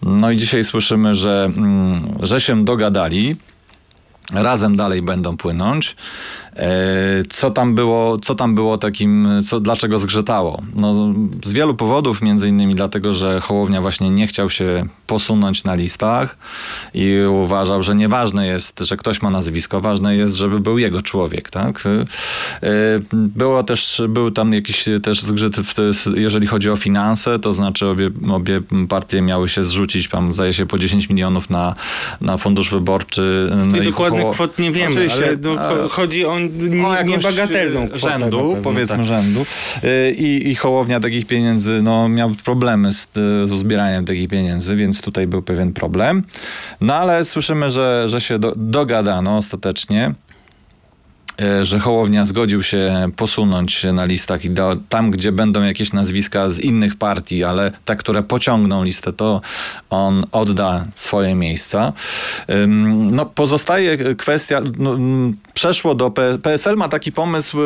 No 0.02 0.32
i 0.32 0.38
dzisiaj 0.38 0.64
słyszymy, 0.64 1.16
że, 1.16 1.52
mm, 1.58 2.18
że 2.20 2.42
się 2.42 2.66
dogadali. 2.66 3.36
razem 4.34 4.76
dalej 4.76 5.02
będą 5.02 5.38
płynąć. 5.38 5.96
E, 6.56 7.24
co 7.30 7.52
tam 7.52 7.76
było, 7.76 8.18
co 8.18 8.36
tam 8.36 8.56
było 8.56 8.78
takim, 8.78 9.28
co, 9.46 9.60
dlaczego 9.60 10.00
zgrzytało? 10.00 10.62
No, 10.76 11.14
z 11.44 11.54
wielu 11.54 11.76
powodów, 11.76 12.22
między 12.22 12.50
innymi 12.50 12.76
dlatego, 12.76 13.14
że 13.14 13.42
Hołownia 13.42 13.82
właśnie 13.82 14.10
nie 14.10 14.28
chciał 14.28 14.50
się 14.50 14.86
posunąć 15.08 15.64
na 15.64 15.76
listach 15.76 16.38
i 16.94 17.18
uważał, 17.30 17.84
że 17.84 17.96
nieważne 17.96 18.48
jest, 18.48 18.80
że 18.80 18.98
ktoś 18.98 19.22
ma 19.22 19.30
nazwisko, 19.30 19.82
ważne 19.82 20.16
jest, 20.16 20.36
żeby 20.36 20.60
był 20.60 20.78
jego 20.78 21.02
człowiek, 21.02 21.50
tak? 21.50 21.84
E, 21.86 22.70
było 23.14 23.64
też, 23.64 24.02
był 24.10 24.32
tam 24.32 24.54
jakiś 24.54 24.86
też 25.04 25.22
zgrzyt, 25.22 25.56
jeżeli 26.16 26.48
chodzi 26.48 26.70
o 26.70 26.76
finanse, 26.76 27.40
to 27.40 27.54
znaczy 27.54 27.88
obie, 27.88 28.10
obie 28.32 28.62
partie 28.90 29.22
miały 29.22 29.50
się 29.50 29.64
zrzucić, 29.64 30.10
tam 30.10 30.34
zdaje 30.34 30.54
się 30.54 30.66
po 30.66 30.80
10 30.80 31.10
milionów 31.10 31.50
na, 31.50 31.76
na 32.22 32.38
fundusz 32.38 32.72
wyborczy. 32.72 33.52
No 33.72 33.84
dokładnych 33.84 34.32
kwot 34.32 34.60
nie 34.60 34.72
wiemy, 34.72 35.08
ale 35.14 35.38
no, 35.42 35.90
chodzi 35.90 36.26
o 36.26 36.41
o 36.86 37.04
niebagatelną 37.04 37.88
kwotę. 37.88 38.20
Rzędu, 38.20 38.58
powiedzmy 38.64 38.98
tak. 38.98 39.06
rzędu. 39.06 39.46
Y, 39.84 40.12
I, 40.12 40.50
I 40.50 40.56
Hołownia 40.56 41.00
takich 41.00 41.26
pieniędzy, 41.26 41.82
no 41.84 42.10
miał 42.10 42.30
problemy 42.30 42.94
z, 42.94 43.08
z 43.46 43.52
uzbieraniem 43.52 44.06
takich 44.06 44.30
pieniędzy, 44.30 44.76
więc 44.76 45.02
tutaj 45.02 45.28
był 45.28 45.42
pewien 45.42 45.74
problem. 45.74 46.24
No 46.82 46.96
ale 46.96 47.26
słyszymy, 47.26 47.70
że, 47.70 48.10
że 48.10 48.22
się 48.22 48.40
do, 48.40 48.54
dogadano 48.56 49.38
ostatecznie. 49.38 50.14
Że 51.62 51.80
Hołownia 51.80 52.26
zgodził 52.26 52.64
się 52.64 53.10
posunąć 53.16 53.84
na 53.84 54.06
listach 54.06 54.46
i 54.46 54.50
do, 54.50 54.78
tam, 54.90 55.12
gdzie 55.12 55.32
będą 55.32 55.64
jakieś 55.64 55.94
nazwiska 55.94 56.50
z 56.50 56.60
innych 56.60 56.96
partii, 56.96 57.44
ale 57.44 57.72
te, 57.86 57.96
które 57.96 58.24
pociągną 58.24 58.84
listę, 58.84 59.14
to 59.14 59.42
on 59.90 60.26
odda 60.32 60.86
swoje 60.96 61.36
miejsca. 61.36 61.94
No, 63.12 63.26
pozostaje 63.26 64.16
kwestia, 64.16 64.62
no, 64.78 64.98
przeszło 65.54 65.96
do 65.96 66.12
PSL 66.44 66.78
ma 66.78 66.88
taki 66.88 67.12
pomysł 67.12 67.58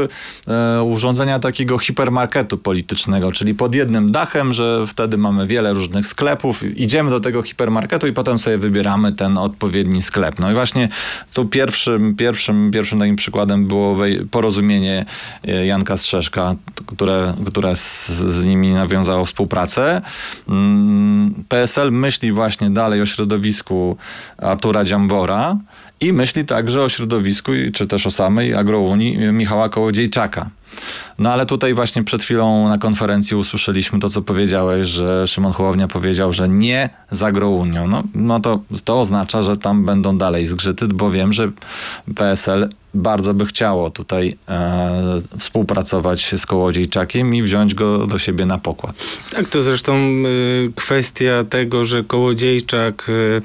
e, 0.48 0.84
urządzenia 0.84 1.40
takiego 1.40 1.78
hipermarketu 1.78 2.58
politycznego, 2.58 3.32
czyli 3.32 3.56
pod 3.56 3.76
jednym 3.76 4.12
dachem, 4.12 4.54
że 4.54 4.86
wtedy 4.88 5.18
mamy 5.18 5.48
wiele 5.48 5.74
różnych 5.74 6.08
sklepów, 6.08 6.64
idziemy 6.78 7.10
do 7.10 7.20
tego 7.20 7.44
hipermarketu 7.44 8.08
i 8.08 8.14
potem 8.14 8.40
sobie 8.40 8.58
wybieramy 8.58 9.12
ten 9.12 9.38
odpowiedni 9.38 10.02
sklep. 10.02 10.40
No 10.40 10.52
i 10.52 10.54
właśnie 10.54 10.90
tu 11.34 11.46
pierwszym, 11.46 12.16
pierwszym, 12.16 12.72
pierwszym 12.72 13.00
takim 13.00 13.16
przykładem 13.16 13.68
było 13.68 13.98
porozumienie 14.32 15.06
e, 15.48 15.66
Janka 15.66 15.98
Strzeszka, 15.98 16.56
które, 16.86 17.34
które 17.46 17.76
z, 17.76 18.08
z 18.10 18.46
nimi 18.46 18.74
nawiązało 18.74 19.26
współpracę. 19.26 20.02
Mm, 20.50 21.44
PSL 21.50 21.92
myśli 21.92 22.32
właśnie 22.32 22.70
dalej 22.70 23.02
o 23.02 23.06
środowisku 23.06 23.98
Artura 24.38 24.84
Dziambora 24.84 25.58
i 26.02 26.14
myśli 26.14 26.46
także 26.46 26.82
o 26.82 26.90
środowisku, 26.90 27.52
czy 27.74 27.88
też 27.88 28.08
o 28.08 28.12
samej 28.12 28.54
agrounii 28.54 29.18
Michała 29.18 29.70
Kołodziejczaka. 29.70 30.50
No 31.20 31.34
ale 31.34 31.46
tutaj 31.46 31.74
właśnie 31.74 32.04
przed 32.04 32.24
chwilą 32.24 32.70
na 32.70 32.78
konferencji 32.78 33.36
usłyszeliśmy 33.38 34.00
to, 34.00 34.10
co 34.10 34.22
powiedziałeś, 34.22 34.88
że 34.88 35.28
Szymon 35.28 35.52
Hołownia 35.52 35.88
powiedział, 35.88 36.34
że 36.34 36.50
nie 36.50 36.90
z 37.12 37.24
agrounią. 37.24 37.88
No, 37.88 38.04
no 38.16 38.40
to, 38.40 38.60
to 38.84 39.00
oznacza, 39.00 39.42
że 39.42 39.58
tam 39.58 39.86
będą 39.86 40.18
dalej 40.18 40.48
zgrzyty, 40.48 40.88
bo 40.88 41.10
wiem, 41.10 41.34
że 41.34 41.52
PSL 42.16 42.70
bardzo 42.96 43.34
by 43.34 43.46
chciało 43.46 43.90
tutaj 43.90 44.38
e, 44.50 45.18
współpracować 45.38 46.36
z 46.38 46.46
Kołodziejczakiem 46.46 47.36
i 47.36 47.44
wziąć 47.44 47.76
go 47.76 48.08
do 48.08 48.20
siebie 48.20 48.46
na 48.46 48.58
pokład. 48.58 48.96
Tak, 49.32 49.48
to 49.48 49.62
zresztą 49.62 49.98
y, 49.98 50.72
kwestia 50.76 51.44
tego, 51.50 51.86
że 51.86 52.04
Kołodziejczak 52.04 53.10
y, 53.10 53.42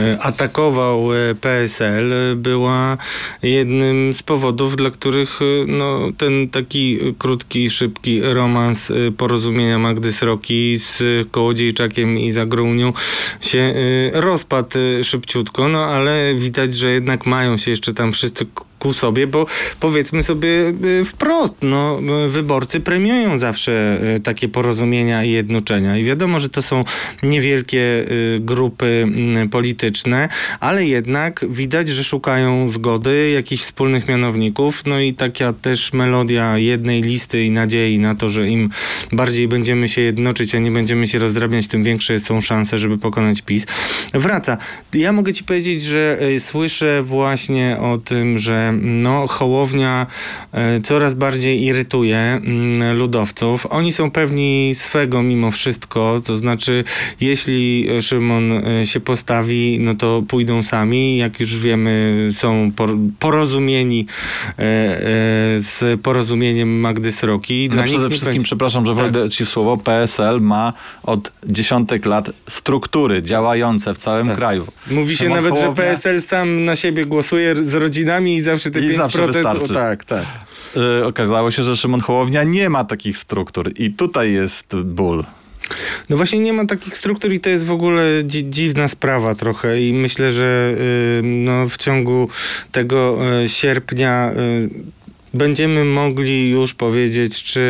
y, 0.00 0.20
atakował 0.20 1.08
PSL 1.40 2.12
była 2.36 2.96
jednym 3.42 4.14
z 4.14 4.22
powodów, 4.22 4.76
dla 4.76 4.90
których 4.90 5.40
no, 5.66 5.98
ten 6.18 6.48
taki 6.62 6.98
krótki, 7.18 7.70
szybki 7.70 8.20
romans 8.22 8.92
porozumienia 9.16 9.78
Magdy 9.78 10.12
Sroki 10.12 10.78
z 10.78 11.02
Kołodziejczakiem 11.30 12.18
i 12.18 12.32
Zagrunią 12.32 12.92
się 13.40 13.74
rozpadł 14.12 14.78
szybciutko, 15.02 15.68
no 15.68 15.84
ale 15.84 16.34
widać, 16.34 16.74
że 16.74 16.90
jednak 16.90 17.26
mają 17.26 17.56
się 17.56 17.70
jeszcze 17.70 17.94
tam 17.94 18.12
wszyscy 18.12 18.46
ku 18.82 18.92
sobie, 18.92 19.26
bo 19.26 19.46
powiedzmy 19.80 20.22
sobie 20.22 20.48
y, 20.84 21.04
wprost, 21.04 21.54
no, 21.62 21.98
wyborcy 22.28 22.80
premiują 22.80 23.38
zawsze 23.38 23.98
y, 24.16 24.20
takie 24.20 24.48
porozumienia 24.48 25.24
i 25.24 25.30
jednoczenia. 25.30 25.96
I 25.96 26.04
wiadomo, 26.04 26.40
że 26.40 26.48
to 26.48 26.62
są 26.62 26.84
niewielkie 27.22 27.78
y, 27.78 28.40
grupy 28.40 28.86
mm, 28.86 29.48
polityczne, 29.48 30.28
ale 30.60 30.86
jednak 30.86 31.44
widać, 31.48 31.88
że 31.88 32.04
szukają 32.04 32.68
zgody, 32.68 33.30
jakichś 33.30 33.62
wspólnych 33.62 34.08
mianowników, 34.08 34.82
no 34.86 35.00
i 35.00 35.12
taka 35.12 35.52
też 35.52 35.92
melodia 35.92 36.58
jednej 36.58 37.02
listy 37.02 37.44
i 37.44 37.50
nadziei 37.50 37.98
na 37.98 38.14
to, 38.14 38.30
że 38.30 38.48
im 38.48 38.70
bardziej 39.12 39.48
będziemy 39.48 39.88
się 39.88 40.00
jednoczyć, 40.00 40.54
a 40.54 40.58
nie 40.58 40.70
będziemy 40.70 41.06
się 41.06 41.18
rozdrabniać, 41.18 41.68
tym 41.68 41.82
większe 41.82 42.20
są 42.20 42.40
szanse, 42.40 42.78
żeby 42.78 42.98
pokonać 42.98 43.42
PiS. 43.42 43.66
Wraca. 44.14 44.58
Ja 44.94 45.12
mogę 45.12 45.34
ci 45.34 45.44
powiedzieć, 45.44 45.82
że 45.82 46.18
słyszę 46.38 47.02
właśnie 47.02 47.76
o 47.80 47.98
tym, 47.98 48.38
że 48.38 48.71
no, 48.82 49.26
Hołownia 49.26 50.06
e, 50.52 50.80
coraz 50.80 51.14
bardziej 51.14 51.62
irytuje 51.62 52.18
mm, 52.18 52.98
ludowców. 52.98 53.66
Oni 53.70 53.92
są 53.92 54.10
pewni 54.10 54.74
swego 54.74 55.22
mimo 55.22 55.50
wszystko, 55.50 56.22
to 56.24 56.36
znaczy 56.36 56.84
jeśli 57.20 57.88
Szymon 58.00 58.52
e, 58.52 58.86
się 58.86 59.00
postawi, 59.00 59.78
no 59.80 59.94
to 59.94 60.22
pójdą 60.28 60.62
sami. 60.62 61.16
Jak 61.16 61.40
już 61.40 61.58
wiemy, 61.58 62.28
są 62.32 62.72
porozumieni 63.18 64.06
e, 64.48 64.54
z 65.58 66.00
porozumieniem 66.00 66.80
Magdy 66.80 67.12
Sroki. 67.12 67.70
No 67.76 67.82
przede 67.82 68.10
wszystkim, 68.10 68.32
będzie... 68.32 68.44
przepraszam, 68.44 68.86
że 68.86 68.94
tak. 68.94 69.02
wejdę 69.02 69.30
ci 69.30 69.44
w 69.44 69.48
słowo, 69.48 69.76
PSL 69.76 70.40
ma 70.40 70.72
od 71.02 71.32
dziesiątek 71.46 72.06
lat 72.06 72.30
struktury 72.48 73.22
działające 73.22 73.94
w 73.94 73.98
całym 73.98 74.26
tak. 74.26 74.36
kraju. 74.36 74.66
Mówi 74.90 75.16
się 75.16 75.28
nawet, 75.28 75.54
Hołownia... 75.54 75.70
że 75.70 75.82
PSL 75.82 76.22
sam 76.22 76.64
na 76.64 76.76
siebie 76.76 77.06
głosuje 77.06 77.64
z 77.64 77.74
rodzinami 77.74 78.36
i 78.36 78.40
zawsze 78.40 78.61
zawsze 78.70 78.80
te 78.80 78.80
I 78.80 78.90
5%. 78.90 78.96
Zawsze 78.96 79.26
wystarczy. 79.26 79.74
tak, 79.74 80.04
tak. 80.04 80.26
Yy, 80.76 81.06
okazało 81.06 81.50
się, 81.50 81.62
że 81.62 81.76
Szymon 81.76 82.00
Hołownia 82.00 82.42
nie 82.42 82.70
ma 82.70 82.84
takich 82.84 83.18
struktur 83.18 83.70
i 83.76 83.90
tutaj 83.90 84.32
jest 84.32 84.76
ból. 84.84 85.24
No 86.10 86.16
właśnie 86.16 86.38
nie 86.38 86.52
ma 86.52 86.66
takich 86.66 86.96
struktur 86.96 87.32
i 87.32 87.40
to 87.40 87.50
jest 87.50 87.64
w 87.64 87.72
ogóle 87.72 88.04
dzi 88.24 88.50
dziwna 88.50 88.88
sprawa 88.88 89.34
trochę 89.34 89.82
i 89.82 89.92
myślę, 89.92 90.32
że 90.32 90.74
yy, 90.76 91.22
no, 91.22 91.68
w 91.68 91.76
ciągu 91.76 92.28
tego 92.72 93.18
yy, 93.40 93.48
sierpnia 93.48 94.32
y, 94.32 94.68
będziemy 95.34 95.84
mogli 95.84 96.50
już 96.50 96.74
powiedzieć, 96.74 97.42
czy 97.42 97.60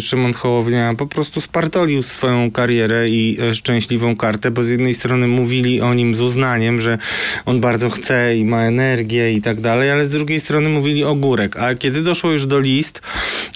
Szymon 0.00 0.32
Hołownia 0.32 0.94
po 0.94 1.06
prostu 1.06 1.40
spartolił 1.40 2.02
swoją 2.02 2.50
karierę 2.50 3.08
i 3.08 3.38
e, 3.40 3.54
szczęśliwą 3.54 4.16
kartę, 4.16 4.50
bo 4.50 4.62
z 4.62 4.68
jednej 4.68 4.94
strony 4.94 5.26
mówili 5.26 5.80
o 5.80 5.94
nim 5.94 6.14
z 6.14 6.20
uznaniem, 6.20 6.80
że 6.80 6.98
on 7.46 7.60
bardzo 7.60 7.90
chce 7.90 8.36
i 8.36 8.44
ma 8.44 8.62
energię 8.62 9.32
i 9.32 9.40
tak 9.40 9.60
dalej, 9.60 9.90
ale 9.90 10.06
z 10.06 10.10
drugiej 10.10 10.40
strony 10.40 10.68
mówili 10.68 11.04
ogórek. 11.04 11.56
A 11.56 11.74
kiedy 11.74 12.02
doszło 12.02 12.30
już 12.30 12.46
do 12.46 12.60
list, 12.60 13.02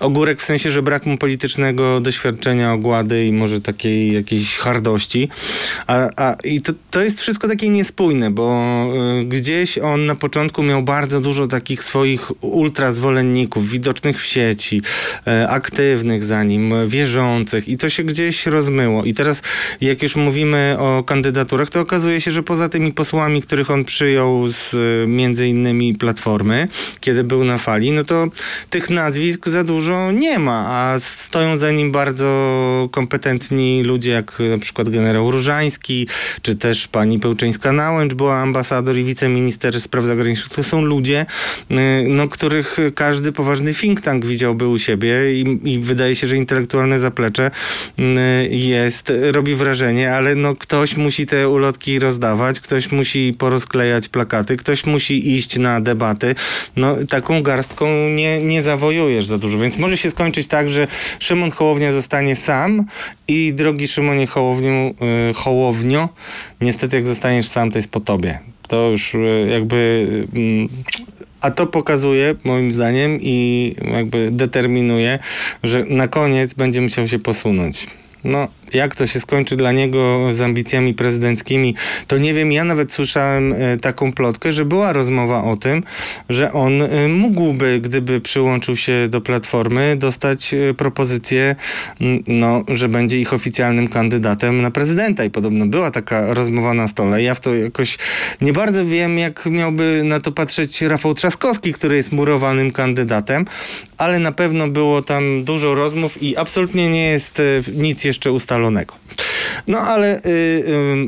ogórek 0.00 0.40
w 0.40 0.44
sensie, 0.44 0.70
że 0.70 0.82
brak 0.82 1.06
mu 1.06 1.18
politycznego 1.18 2.00
doświadczenia, 2.00 2.72
ogłady 2.72 3.26
i 3.26 3.32
może 3.32 3.60
takiej 3.60 4.12
jakiejś 4.12 4.58
hardości. 4.58 5.28
A, 5.86 6.08
a 6.16 6.36
i 6.44 6.60
to, 6.60 6.72
to 6.90 7.04
jest 7.04 7.20
wszystko 7.20 7.48
takie 7.48 7.68
niespójne, 7.68 8.30
bo 8.30 8.64
y, 9.20 9.24
gdzieś 9.24 9.78
on 9.78 10.06
na 10.06 10.14
początku 10.14 10.62
miał 10.62 10.82
bardzo 10.82 11.20
dużo 11.20 11.46
takich 11.46 11.84
swoich 11.84 12.44
ultra 12.44 12.92
widocznych 13.60 14.20
w 14.20 14.26
sieci, 14.26 14.82
e, 15.26 15.48
aktywnych 15.48 16.24
za 16.24 16.44
nim, 16.44 16.74
wierzących 16.88 17.68
i 17.68 17.76
to 17.76 17.90
się 17.90 18.04
gdzieś 18.04 18.46
rozmyło. 18.46 19.04
I 19.04 19.12
teraz 19.12 19.42
jak 19.80 20.02
już 20.02 20.16
mówimy 20.16 20.76
o 20.78 21.02
kandydaturach, 21.02 21.70
to 21.70 21.80
okazuje 21.80 22.20
się, 22.20 22.30
że 22.30 22.42
poza 22.42 22.68
tymi 22.68 22.92
posłami, 22.92 23.42
których 23.42 23.70
on 23.70 23.84
przyjął 23.84 24.48
z 24.48 24.74
e, 24.74 25.06
między 25.06 25.48
innymi 25.48 25.94
Platformy, 25.94 26.68
kiedy 27.00 27.24
był 27.24 27.44
na 27.44 27.58
fali, 27.58 27.92
no 27.92 28.04
to 28.04 28.26
tych 28.70 28.90
nazwisk 28.90 29.48
za 29.48 29.64
dużo 29.64 30.12
nie 30.12 30.38
ma, 30.38 30.66
a 30.68 31.00
stoją 31.00 31.56
za 31.58 31.70
nim 31.70 31.92
bardzo 31.92 32.88
kompetentni 32.92 33.82
ludzie, 33.82 34.10
jak 34.10 34.38
na 34.50 34.58
przykład 34.58 34.88
generał 34.88 35.30
Różański, 35.30 36.08
czy 36.42 36.54
też 36.54 36.88
pani 36.88 37.18
Pełczyńska-Nałęcz 37.18 38.14
była 38.14 38.36
ambasador 38.36 38.96
i 38.96 39.04
wiceminister 39.04 39.80
spraw 39.80 40.04
zagranicznych. 40.04 40.48
To 40.48 40.62
są 40.62 40.82
ludzie, 40.82 41.26
e, 41.70 41.74
no, 42.08 42.28
których 42.28 42.76
każdy 42.94 43.32
poważny 43.34 43.74
think 43.74 44.00
tank 44.00 44.26
widziałby 44.26 44.68
u 44.68 44.78
siebie 44.78 45.14
i, 45.32 45.58
i 45.64 45.78
wydaje 45.78 46.16
się, 46.16 46.26
że 46.26 46.36
intelektualne 46.36 46.98
zaplecze 46.98 47.50
mm, 47.98 48.18
jest, 48.50 49.12
robi 49.32 49.54
wrażenie, 49.54 50.12
ale 50.12 50.34
no 50.34 50.54
ktoś 50.56 50.96
musi 50.96 51.26
te 51.26 51.48
ulotki 51.48 51.98
rozdawać, 51.98 52.60
ktoś 52.60 52.92
musi 52.92 53.34
porozklejać 53.38 54.08
plakaty, 54.08 54.56
ktoś 54.56 54.86
musi 54.86 55.34
iść 55.34 55.58
na 55.58 55.80
debaty. 55.80 56.34
No 56.76 56.96
taką 57.08 57.42
garstką 57.42 57.86
nie, 58.08 58.40
nie 58.40 58.62
zawojujesz 58.62 59.26
za 59.26 59.38
dużo, 59.38 59.58
więc 59.58 59.78
może 59.78 59.96
się 59.96 60.10
skończyć 60.10 60.46
tak, 60.46 60.70
że 60.70 60.86
Szymon 61.18 61.50
Hołownia 61.50 61.92
zostanie 61.92 62.36
sam 62.36 62.84
i 63.28 63.52
drogi 63.54 63.88
Szymonie 63.88 64.26
Hołowniu, 64.26 64.94
y, 65.30 65.34
Hołownio, 65.34 66.08
niestety 66.60 66.96
jak 66.96 67.06
zostaniesz 67.06 67.48
sam, 67.48 67.70
to 67.70 67.78
jest 67.78 67.90
po 67.90 68.00
tobie. 68.00 68.38
To 68.68 68.90
już 68.90 69.14
y, 69.14 69.46
jakby... 69.50 70.06
A 71.44 71.50
to 71.50 71.66
pokazuje, 71.66 72.34
moim 72.44 72.72
zdaniem, 72.72 73.18
i 73.20 73.74
jakby 73.92 74.30
determinuje, 74.32 75.18
że 75.62 75.84
na 75.84 76.08
koniec 76.08 76.54
będzie 76.54 76.80
musiał 76.80 77.08
się 77.08 77.18
posunąć. 77.18 77.86
No, 78.24 78.48
jak 78.74 78.94
to 78.94 79.06
się 79.06 79.20
skończy 79.20 79.56
dla 79.56 79.72
niego 79.72 80.28
z 80.32 80.40
ambicjami 80.40 80.94
prezydenckimi, 80.94 81.74
to 82.06 82.18
nie 82.18 82.34
wiem. 82.34 82.52
Ja 82.52 82.64
nawet 82.64 82.92
słyszałem 82.92 83.52
e, 83.52 83.76
taką 83.76 84.12
plotkę, 84.12 84.52
że 84.52 84.64
była 84.64 84.92
rozmowa 84.92 85.44
o 85.44 85.56
tym, 85.56 85.82
że 86.28 86.52
on 86.52 86.82
e, 86.82 87.08
mógłby, 87.08 87.80
gdyby 87.80 88.20
przyłączył 88.20 88.76
się 88.76 89.08
do 89.08 89.20
Platformy, 89.20 89.96
dostać 89.96 90.54
e, 90.54 90.74
propozycję, 90.74 91.56
no, 92.28 92.62
że 92.68 92.88
będzie 92.88 93.18
ich 93.18 93.32
oficjalnym 93.32 93.88
kandydatem 93.88 94.62
na 94.62 94.70
prezydenta. 94.70 95.24
I 95.24 95.30
podobno 95.30 95.66
była 95.66 95.90
taka 95.90 96.34
rozmowa 96.34 96.74
na 96.74 96.88
stole. 96.88 97.22
Ja 97.22 97.34
w 97.34 97.40
to 97.40 97.54
jakoś 97.54 97.98
nie 98.40 98.52
bardzo 98.52 98.86
wiem, 98.86 99.18
jak 99.18 99.46
miałby 99.46 100.02
na 100.04 100.20
to 100.20 100.32
patrzeć 100.32 100.82
Rafał 100.82 101.14
Trzaskowski, 101.14 101.72
który 101.72 101.96
jest 101.96 102.12
murowanym 102.12 102.70
kandydatem, 102.70 103.44
ale 103.98 104.18
na 104.18 104.32
pewno 104.32 104.68
było 104.68 105.02
tam 105.02 105.44
dużo 105.44 105.74
rozmów 105.74 106.22
i 106.22 106.36
absolutnie 106.36 106.88
nie 106.88 107.06
jest 107.10 107.42
nic 107.74 108.04
jeszcze 108.04 108.13
ustalonego. 108.32 108.94
No 109.66 109.78
ale 109.78 110.18
y, 110.18 110.28
y, 110.28 110.62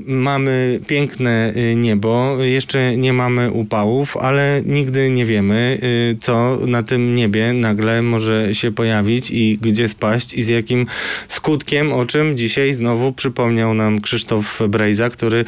mamy 0.06 0.80
piękne 0.86 1.52
y, 1.56 1.76
niebo, 1.76 2.36
jeszcze 2.40 2.96
nie 2.96 3.12
mamy 3.12 3.50
upałów, 3.50 4.16
ale 4.16 4.62
nigdy 4.66 5.10
nie 5.10 5.26
wiemy, 5.26 5.78
y, 5.82 6.16
co 6.20 6.58
na 6.66 6.82
tym 6.82 7.14
niebie 7.14 7.52
nagle 7.52 8.02
może 8.02 8.54
się 8.54 8.72
pojawić 8.72 9.30
i 9.30 9.58
gdzie 9.60 9.88
spaść 9.88 10.34
i 10.34 10.42
z 10.42 10.48
jakim 10.48 10.86
skutkiem, 11.28 11.92
o 11.92 12.06
czym 12.06 12.36
dzisiaj 12.36 12.72
znowu 12.72 13.12
przypomniał 13.12 13.74
nam 13.74 14.00
Krzysztof 14.00 14.60
Brejza, 14.68 15.10
który 15.10 15.44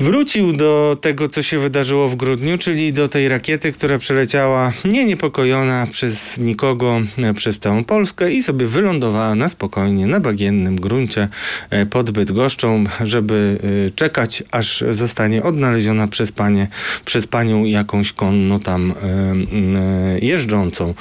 wrócił 0.00 0.52
do 0.52 0.96
tego, 1.00 1.28
co 1.28 1.42
się 1.42 1.58
wydarzyło 1.58 2.08
w 2.08 2.16
grudniu, 2.16 2.58
czyli 2.58 2.92
do 2.92 3.08
tej 3.08 3.28
rakiety, 3.28 3.72
która 3.72 3.98
przeleciała 3.98 4.72
nie 4.84 5.04
niepokojona 5.04 5.86
przez 5.90 6.38
nikogo, 6.38 7.00
przez 7.34 7.58
całą 7.58 7.84
Polskę 7.84 8.32
i 8.32 8.42
sobie 8.42 8.66
wylądowała 8.66 9.34
na 9.34 9.48
spokojnie, 9.48 10.06
na 10.06 10.20
bagiennym 10.54 10.80
gruncie 10.80 11.28
e, 11.70 11.86
pod 11.86 12.10
Bydgoszczą, 12.10 12.84
żeby 13.00 13.58
e, 13.86 13.90
czekać, 13.90 14.42
aż 14.50 14.84
zostanie 14.92 15.42
odnaleziona 15.42 16.08
przez 16.08 16.32
panie, 16.32 16.68
przez 17.04 17.26
panią 17.26 17.64
jakąś 17.64 18.12
konno 18.12 18.58
tam 18.58 18.92
e, 18.92 20.18
jeżdżącą. 20.18 20.94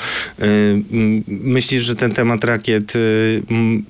Myślisz, 1.28 1.84
że 1.84 1.96
ten 1.96 2.12
temat 2.12 2.44
rakiet 2.44 2.94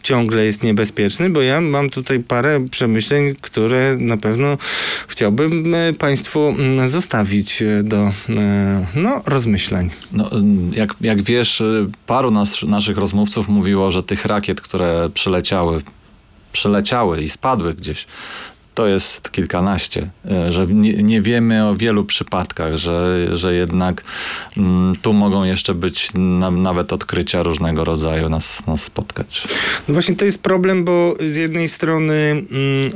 ciągle 0.02 0.46
jest 0.46 0.64
niebezpieczny? 0.64 1.30
Bo 1.30 1.42
ja 1.42 1.62
mam 1.62 1.90
tutaj 1.90 2.20
parę 2.20 2.68
przemyśleń, 2.72 3.36
które 3.42 3.98
na 4.00 4.18
pewno 4.18 4.58
chciałbym 5.08 5.76
Państwu 6.00 6.56
zostawić 6.88 7.64
do 7.84 8.12
no, 8.96 9.22
rozmyślań. 9.26 9.90
No, 10.12 10.30
jak, 10.76 10.96
jak 11.02 11.22
wiesz, 11.22 11.64
paru 12.08 12.32
nas, 12.32 12.64
naszych 12.64 12.98
rozmówców 12.98 13.48
mówiło, 13.48 13.92
że 13.92 14.04
tych 14.04 14.26
rakiet, 14.26 14.62
które 14.62 15.10
przyleciały, 15.14 15.53
przyleciały 16.52 17.22
i 17.22 17.30
spadły 17.30 17.74
gdzieś, 17.74 18.08
to 18.74 18.88
jest 18.88 19.32
kilkanaście, 19.32 20.10
y, 20.48 20.52
że 20.52 20.68
nie, 20.68 20.94
nie 20.94 21.22
wiemy 21.22 21.68
o 21.68 21.76
wielu 21.76 22.06
przypadkach, 22.06 22.78
że, 22.78 23.28
że 23.38 23.56
jednak 23.56 24.04
mm, 24.58 24.96
tu 25.02 25.14
mogą 25.14 25.44
jeszcze 25.44 25.74
być 25.74 26.10
na, 26.14 26.52
nawet 26.52 26.94
odkrycia 26.94 27.44
różnego 27.44 27.84
rodzaju 27.84 28.30
nas, 28.30 28.68
nas 28.68 28.84
spotkać. 28.84 29.48
No 29.88 29.94
właśnie 29.94 30.16
to 30.16 30.26
jest 30.26 30.42
problem, 30.42 30.86
bo 30.86 31.16
z 31.20 31.36
jednej 31.36 31.70
strony 31.70 32.14
mm, 32.14 32.44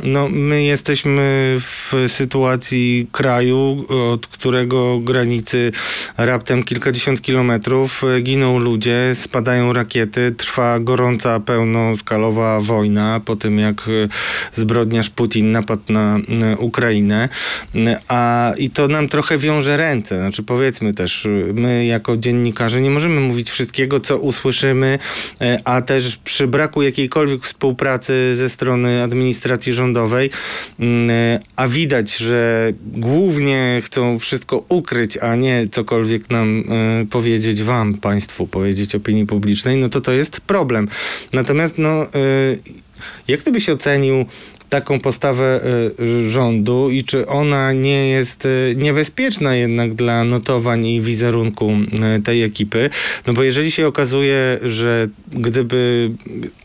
no, 0.03 0.29
my 0.29 0.63
jesteśmy 0.63 1.57
w 1.59 1.93
sytuacji 2.07 3.07
kraju, 3.11 3.85
od 4.13 4.27
którego 4.27 4.99
granicy 4.99 5.71
raptem 6.17 6.63
kilkadziesiąt 6.63 7.21
kilometrów 7.21 8.03
e, 8.03 8.21
giną 8.21 8.59
ludzie, 8.59 9.15
spadają 9.15 9.73
rakiety, 9.73 10.31
trwa 10.31 10.79
gorąca, 10.79 11.39
pełnoskalowa 11.39 12.61
wojna 12.61 13.21
po 13.25 13.35
tym, 13.35 13.59
jak 13.59 13.81
e, 13.81 14.07
zbrodniarz 14.53 15.09
Putin 15.09 15.51
napadł 15.67 15.93
na 15.93 16.19
Ukrainę, 16.57 17.29
a 18.07 18.53
i 18.57 18.69
to 18.69 18.87
nam 18.87 19.09
trochę 19.09 19.37
wiąże 19.37 19.77
ręce. 19.77 20.19
Znaczy 20.19 20.43
powiedzmy 20.43 20.93
też, 20.93 21.27
my 21.53 21.85
jako 21.85 22.17
dziennikarze 22.17 22.81
nie 22.81 22.89
możemy 22.89 23.21
mówić 23.21 23.49
wszystkiego, 23.49 23.99
co 23.99 24.17
usłyszymy, 24.17 24.99
e, 25.41 25.59
a 25.65 25.81
też 25.81 26.15
przy 26.15 26.47
braku 26.47 26.81
jakiejkolwiek 26.81 27.43
współpracy 27.43 28.35
ze 28.35 28.49
strony 28.49 29.03
administracji 29.03 29.73
rządowej, 29.73 30.29
mm, 30.79 31.09
e, 31.09 31.39
a 31.55 31.67
widać, 31.67 32.17
że 32.17 32.71
głównie 32.85 33.81
chcą 33.83 34.19
wszystko 34.19 34.65
ukryć, 34.69 35.17
a 35.17 35.35
nie 35.35 35.67
cokolwiek 35.71 36.29
nam 36.29 36.63
e, 36.69 37.05
powiedzieć 37.05 37.63
wam, 37.63 37.93
państwu, 37.93 38.47
powiedzieć 38.47 38.95
opinii 38.95 39.25
publicznej, 39.25 39.77
no 39.77 39.89
to 39.89 40.01
to 40.01 40.11
jest 40.11 40.41
problem. 40.41 40.87
Natomiast 41.33 41.77
no, 41.77 42.05
jak 43.27 43.41
ty 43.41 43.51
byś 43.51 43.69
ocenił 43.69 44.25
taką 44.69 44.99
postawę 44.99 45.61
y, 45.99 46.29
rządu 46.29 46.89
i 46.89 47.03
czy 47.03 47.27
ona 47.27 47.73
nie 47.73 48.07
jest 48.07 48.45
y, 48.45 48.75
niebezpieczna 48.77 49.55
jednak 49.55 49.93
dla 49.93 50.23
notowań 50.23 50.85
i 50.85 51.01
wizerunku 51.01 51.71
y, 52.17 52.21
tej 52.21 52.43
ekipy. 52.43 52.89
No 53.27 53.33
bo 53.33 53.43
jeżeli 53.43 53.71
się 53.71 53.87
okazuje, 53.87 54.59
że 54.63 55.07
gdyby, 55.31 56.11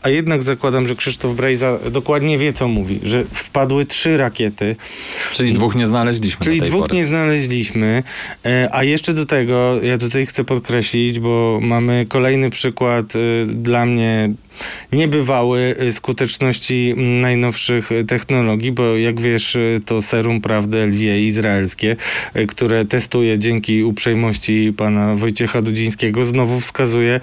a 0.01 0.09
jednak 0.09 0.43
zakładam, 0.43 0.87
że 0.87 0.95
Krzysztof 0.95 1.35
Brejza 1.35 1.79
dokładnie 1.91 2.37
wie, 2.37 2.53
co 2.53 2.67
mówi, 2.67 2.99
że 3.03 3.23
wpadły 3.33 3.85
trzy 3.85 4.17
rakiety, 4.17 4.75
Czyli 5.33 5.53
dwóch 5.53 5.75
nie 5.75 5.87
znaleźliśmy 5.87 6.45
Czyli 6.45 6.61
dwóch 6.61 6.87
pory. 6.87 6.97
nie 6.97 7.05
znaleźliśmy, 7.05 8.03
e, 8.45 8.69
a 8.71 8.83
jeszcze 8.83 9.13
do 9.13 9.25
tego, 9.25 9.79
ja 9.83 9.97
tutaj 9.97 10.25
chcę 10.25 10.43
podkreślić, 10.43 11.19
bo 11.19 11.59
mamy 11.61 12.05
kolejny 12.09 12.49
przykład 12.49 13.13
e, 13.15 13.19
dla 13.45 13.85
mnie 13.85 14.33
niebywały 14.91 15.75
e, 15.79 15.91
skuteczności 15.91 16.93
m, 16.97 17.21
najnowszych 17.21 17.91
e, 17.91 18.03
technologii, 18.03 18.71
bo 18.71 18.97
jak 18.97 19.21
wiesz, 19.21 19.55
e, 19.55 19.59
to 19.85 20.01
serum 20.01 20.41
prawdy 20.41 20.85
lwie 20.85 21.23
izraelskie, 21.23 21.95
które 22.47 22.85
testuje 22.85 23.39
dzięki 23.39 23.83
uprzejmości 23.83 24.73
pana 24.77 25.15
Wojciecha 25.15 25.61
Dudzińskiego, 25.61 26.25
znowu 26.25 26.59
wskazuje 26.59 27.19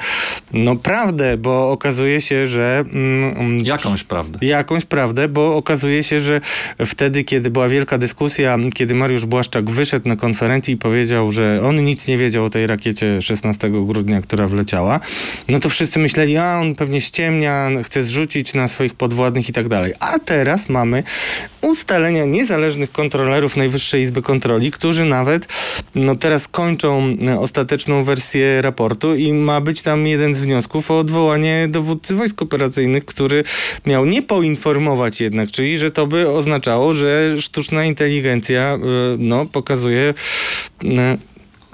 no 0.53 0.77
prawdę, 0.77 1.37
bo 1.37 1.71
okazuje 1.73 2.21
się, 2.21 2.47
że 2.47 2.85
mm, 2.93 3.37
mm, 3.37 3.67
Jakąś 3.67 4.05
prawdę. 4.05 4.47
jakąś 4.47 4.85
prawdę, 4.85 5.29
bo 5.29 5.57
okazuje 5.57 6.03
się, 6.03 6.21
że 6.21 6.41
wtedy, 6.87 7.25
kiedy 7.25 7.51
była 7.51 7.69
wielka 7.69 7.99
dyskusja, 7.99 8.59
kiedy 8.75 8.95
Mariusz 8.95 9.27
Błaszczak 9.27 9.71
wyszedł 9.71 10.09
na 10.09 10.17
konferencji 10.17 10.75
i 10.75 10.77
powiedział, 10.77 11.33
że 11.33 11.61
on 11.65 11.85
nic 11.85 12.09
nie 12.09 12.19
wiedział 12.19 12.45
o 12.45 12.51
tej 12.51 12.67
rakiecie 12.67 13.23
16 13.23 13.71
grudnia, 13.71 14.21
która 14.21 14.49
wleciała, 14.49 15.01
no 15.49 15.61
to 15.61 15.69
wszyscy 15.69 15.99
myśleli, 15.99 16.37
a 16.37 16.59
on 16.61 16.75
pewnie 16.75 17.01
ściemnia, 17.21 17.71
chce 17.83 18.03
zrzucić 18.03 18.55
na 18.55 18.69
swoich 18.69 18.95
podwładnych 18.95 19.49
i 19.49 19.53
tak 19.53 19.69
dalej. 19.69 19.93
A 20.01 20.19
teraz 20.19 20.69
mamy 20.69 21.03
ustalenia 21.61 22.25
niezależnych 22.25 22.93
kontrolerów 22.93 23.57
Najwyższej 23.57 24.03
Izby 24.03 24.23
Kontroli, 24.23 24.71
którzy 24.71 25.05
nawet 25.05 25.49
no 25.95 26.15
teraz 26.15 26.49
kończą 26.49 27.17
e, 27.27 27.41
ostateczną 27.41 28.05
wersję 28.05 28.63
raportu 28.63 29.15
i 29.15 29.33
ma 29.33 29.61
być 29.61 29.83
tam 29.83 30.07
jeden 30.07 30.35
z 30.35 30.41
wniosków 30.41 30.91
o 30.91 30.99
odwołanie 30.99 31.69
dowódcy 31.71 32.15
wojsk 32.15 32.43
operacyjnych, 32.43 33.05
który 33.05 33.45
miał 33.87 34.07
nie 34.07 34.23
poinformować 34.23 35.21
jednak, 35.21 35.51
czyli 35.51 35.79
że 35.79 35.91
to 35.91 36.07
by 36.07 36.29
oznaczało, 36.29 36.95
że 36.95 37.41
sztuczna 37.41 37.85
inteligencja 37.85 38.63
e, 38.63 38.79
no, 39.19 39.47
pokazuje 39.47 40.15
e, 40.85 41.17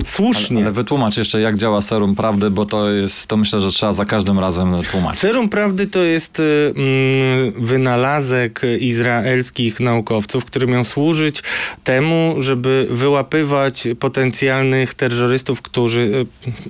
słusznie. 0.08 0.56
Ale, 0.56 0.66
ale 0.66 0.72
wytłumacz 0.72 1.16
jeszcze, 1.16 1.40
jak 1.40 1.56
działa 1.56 1.82
serum 1.82 2.14
prawdy, 2.14 2.50
bo 2.50 2.64
to 2.64 2.90
jest, 2.90 3.26
to 3.26 3.36
myślę, 3.36 3.60
że 3.60 3.70
trzeba 3.70 3.92
za 3.92 4.04
każdym 4.04 4.38
razem 4.38 4.76
tłumaczyć. 4.90 5.20
Serum 5.20 5.48
Prawdy 5.48 5.86
to 5.86 6.02
jest 6.02 6.40
y, 6.40 6.72
mm, 6.76 7.52
wynalazek 7.66 8.62
izraelskich 8.80 9.80
naukowców, 9.80 10.44
który 10.44 10.66
miał 10.66 10.84
służyć 10.84 11.42
temu, 11.84 12.34
żeby 12.38 12.86
wyłapywać 12.90 13.88
potencjalnych 13.98 14.94
terrorystów, 14.94 15.62
którzy 15.62 16.00
y, 16.00 16.26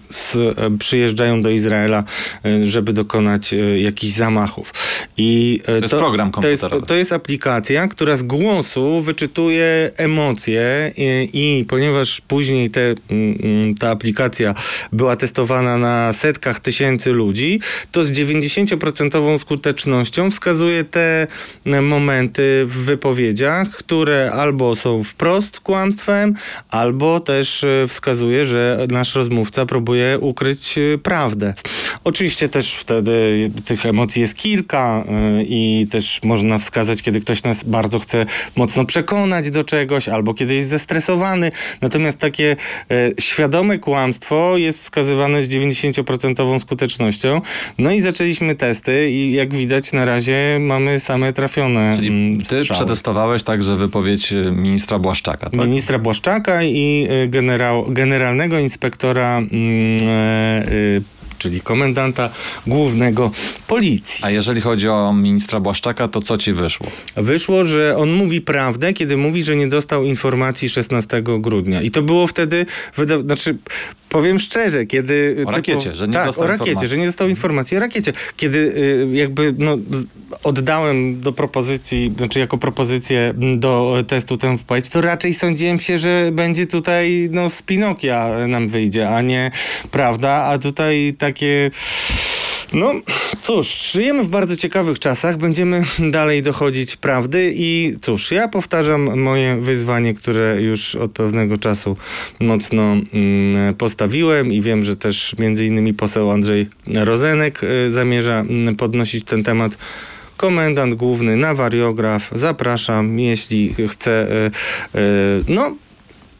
z, 0.09 0.35
y, 0.35 0.79
przyjeżdżają 0.79 1.43
do 1.43 1.51
Izraela, 1.51 2.05
y, 2.47 2.67
żeby 2.67 2.93
dokonać 2.93 3.53
y, 3.53 3.81
jakichś 3.81 4.15
zamachów. 4.15 4.73
I, 5.17 5.61
y, 5.69 5.81
jest 5.83 5.95
program 5.95 6.31
to 6.31 6.49
jest, 6.49 6.61
komputerowy. 6.61 6.87
to 6.87 6.95
jest 6.95 7.13
aplikacja, 7.13 7.89
która 7.89 8.17
z 8.17 8.23
głosu 8.23 9.01
wyczytuje 9.01 9.91
emocje 9.97 10.93
i, 10.97 11.61
i 11.61 11.65
ponieważ 11.65 12.21
później 12.21 12.71
te 12.71 12.95
mm, 13.11 13.26
ta 13.81 13.91
aplikacja 13.91 14.55
była 14.93 15.17
testowana 15.17 15.79
na 15.79 16.13
setkach 16.13 16.61
tysięcy 16.61 17.13
ludzi, 17.13 17.61
to 17.93 18.05
z 18.05 18.13
90% 18.13 19.39
skutecznością 19.39 20.31
wskazuje 20.31 20.85
te 20.85 21.27
momenty 21.83 22.65
w 22.67 22.77
wypowiedziach, 22.77 23.71
które 23.71 24.31
albo 24.33 24.77
są 24.77 25.05
wprost 25.05 25.61
kłamstwem, 25.61 26.35
albo 26.71 27.21
też 27.21 27.65
e, 27.65 27.89
wskazuje, 27.89 28.47
że 28.47 28.87
nasz 28.91 29.15
rozmówca 29.15 29.67
próbuje 29.67 30.19
ukryć 30.19 30.79
e, 30.79 30.99
prawdę. 30.99 31.55
Oczywiście 32.05 32.49
też 32.49 32.75
wtedy 32.75 33.51
tych 33.65 33.87
emocji 33.87 34.23
jest 34.23 34.35
kilka 34.35 35.05
e, 35.09 35.43
i 35.43 35.87
też 35.91 36.21
można 36.23 36.59
wskazać, 36.59 37.03
kiedy 37.03 37.21
ktoś 37.21 37.43
nas 37.43 37.65
bardzo 37.65 37.99
chce 37.99 38.27
mocno 38.57 38.85
przekonać 38.85 39.51
do 39.51 39.65
czegoś, 39.65 40.09
albo 40.09 40.35
kiedy 40.35 40.55
jest 40.55 40.69
zestresowany. 40.69 41.51
Natomiast 41.81 42.19
takie 42.19 42.57
świadome 43.21 43.79
kłamstwo 43.79 44.57
jest 44.57 44.83
wskazywane 44.83 45.43
z 45.43 45.49
90% 45.49 46.59
skutecznością. 46.59 47.41
No 47.79 47.91
i 47.91 48.01
zaczęliśmy 48.01 48.55
testy 48.55 49.11
i 49.11 49.33
jak 49.33 49.55
widać 49.55 49.93
na 49.93 50.05
razie 50.05 50.59
mamy 50.61 51.01
same 51.01 51.33
trafione 51.33 51.93
Czyli 51.97 52.09
mm, 52.09 52.37
ty 52.37 52.45
strzały. 52.45 52.65
przetestowałeś 52.65 53.43
także 53.43 53.77
wypowiedź 53.77 54.33
e, 54.33 54.37
ministra 54.53 54.99
Błaszczaka, 54.99 55.51
tak? 55.51 55.61
Ministra 55.61 55.99
Błaszczaka 55.99 56.63
i 56.63 57.09
y, 57.25 57.29
generał, 57.29 57.87
generalnego 57.89 58.59
inspektora, 58.59 59.39
mm, 59.39 59.53
e, 60.09 60.73
y, 60.73 61.03
czyli 61.39 61.61
komendanta 61.61 62.31
głównego 62.67 63.31
policji. 63.67 64.25
A 64.25 64.31
jeżeli 64.31 64.61
chodzi 64.61 64.89
o 64.89 65.13
ministra 65.13 65.61
Błaszczaka, 65.61 66.09
to 66.09 66.21
co 66.21 66.39
ci 66.39 66.53
wyszło? 66.53 66.87
Wyszło, 67.17 67.65
że 67.65 67.97
on 67.97 68.13
mówi 68.13 68.41
prawdę, 68.41 68.93
kiedy 68.93 69.17
mówi, 69.17 69.43
że 69.43 69.57
nie 69.57 69.69
dostał 69.69 70.05
informacji 70.05 70.69
16 70.69 71.23
grudnia. 71.23 71.83
I 71.83 71.91
to 71.91 72.03
było 72.03 72.27
wtedy, 72.27 72.67
wyda- 72.97 73.23
znaczy 73.23 73.59
powiem 74.09 74.39
szczerze, 74.39 74.87
kiedy... 74.87 75.45
O 75.47 75.51
rakiecie, 75.51 75.95
że 75.95 76.09
nie 76.09 76.15
tak, 76.15 76.27
dostał 76.27 76.45
o 76.45 76.49
rakiecie, 76.49 76.71
informacji. 76.71 76.89
że 76.89 76.99
nie 76.99 77.07
dostał 77.07 77.29
informacji 77.29 77.77
o 77.77 77.81
rakiecie. 77.81 78.13
Kiedy 78.37 78.59
y, 78.59 79.09
jakby 79.13 79.55
no, 79.59 79.79
oddałem 80.43 81.21
do 81.21 81.33
propozycji, 81.33 82.15
znaczy 82.17 82.39
jako 82.39 82.59
propozycję 82.59 83.35
do 83.57 84.05
testu 84.07 84.37
tę 84.37 84.59
wpłać, 84.59 84.89
to 84.89 85.01
raczej 85.01 85.35
sądziłem 85.35 85.81
się, 85.81 85.99
że 85.99 86.31
będzie 86.33 86.67
tutaj 86.67 87.29
no, 87.33 87.51
z 87.51 87.63
Pinokia 87.63 88.31
nam 88.49 88.69
wyjdzie, 88.69 89.09
a 89.09 89.23
nie 89.23 89.51
prawda, 89.91 90.31
a 90.33 90.59
tutaj 90.59 91.15
takie... 91.27 91.71
No 92.73 92.93
cóż, 93.41 93.93
żyjemy 93.93 94.25
w 94.25 94.29
bardzo 94.29 94.57
ciekawych 94.57 94.99
czasach, 94.99 95.37
będziemy 95.37 95.83
dalej 95.99 96.43
dochodzić 96.43 96.97
prawdy 96.97 97.53
i 97.57 97.97
cóż, 98.03 98.31
ja 98.31 98.49
powtarzam 98.49 99.21
moje 99.21 99.57
wyzwanie, 99.57 100.15
które 100.15 100.63
już 100.63 100.95
od 100.95 101.13
pewnego 101.13 101.57
czasu 101.57 101.97
mocno 102.41 102.83
mm, 102.83 103.75
postawiłem 103.75 104.53
i 104.53 104.61
wiem, 104.61 104.85
że 104.85 104.97
też 104.97 105.35
między 105.39 105.67
innymi 105.67 105.95
poseł 105.95 106.31
Andrzej 106.31 106.67
Rozenek 106.95 107.61
y, 107.65 107.91
zamierza 107.91 108.41
mm, 108.41 108.77
podnosić 108.77 109.25
ten 109.25 109.43
temat. 109.43 109.79
Komendant 110.37 110.95
główny 110.95 111.37
na 111.37 111.55
wariograf, 111.55 112.31
zapraszam, 112.33 113.19
jeśli 113.19 113.75
chce, 113.89 114.27
y, 114.95 114.99
y, 114.99 115.45
no 115.49 115.77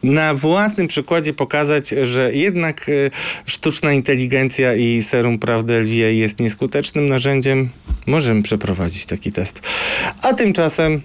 na 0.03 0.33
własnym 0.33 0.87
przykładzie 0.87 1.33
pokazać, 1.33 1.89
że 1.89 2.33
jednak 2.33 2.89
y, 2.89 3.11
sztuczna 3.45 3.93
inteligencja 3.93 4.75
i 4.75 5.03
serum 5.03 5.39
prawdy 5.39 5.73
LVA 5.73 5.91
jest 5.93 6.39
nieskutecznym 6.39 7.09
narzędziem, 7.09 7.69
możemy 8.07 8.43
przeprowadzić 8.43 9.05
taki 9.05 9.31
test. 9.31 9.61
A 10.21 10.33
tymczasem 10.33 11.01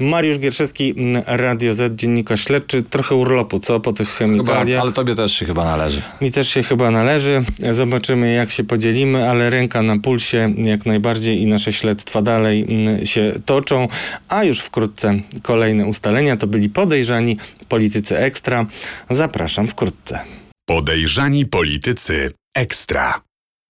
Mariusz 0.00 0.38
Gierszewski, 0.38 0.94
mm, 0.96 1.22
Radio 1.26 1.74
Z, 1.74 1.96
dziennikarz 2.00 2.44
śledczy, 2.44 2.82
trochę 2.82 3.14
urlopu, 3.14 3.58
co 3.58 3.80
po 3.80 3.92
tych 3.92 4.08
Chyba, 4.08 4.18
chemikaliach. 4.18 4.82
ale 4.82 4.92
tobie 4.92 5.14
też 5.14 5.32
się 5.32 5.46
chyba 5.46 5.64
należy. 5.64 6.02
Mi 6.20 6.32
też 6.32 6.48
się 6.48 6.62
chyba 6.62 6.90
należy. 6.90 7.44
Zobaczymy, 7.72 8.32
jak 8.32 8.50
się 8.50 8.64
podzielimy, 8.64 9.28
ale 9.30 9.50
ręka 9.50 9.82
na 9.82 9.98
pulsie 9.98 10.54
jak 10.56 10.86
najbardziej 10.86 11.40
i 11.42 11.46
nasze 11.46 11.72
śledztwa 11.72 12.22
dalej 12.22 12.64
mm, 12.68 13.06
się 13.06 13.32
toczą. 13.46 13.88
A 14.28 14.44
już 14.44 14.60
wkrótce 14.60 15.20
kolejne 15.42 15.86
ustalenia 15.86 16.36
to 16.36 16.46
byli 16.46 16.68
podejrzani 16.68 17.36
politycy 17.68 18.18
ekstra. 18.18 18.66
Zapraszam 19.10 19.68
wkrótce. 19.68 20.20
Podejrzani 20.66 21.46
politycy 21.46 22.30
ekstra. 22.56 23.20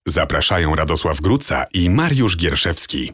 Zapraszają 0.09 0.75
Radosław 0.75 1.21
Gruca 1.21 1.67
i 1.75 1.91
Mariusz 1.91 2.37
Gierszewski. 2.37 3.13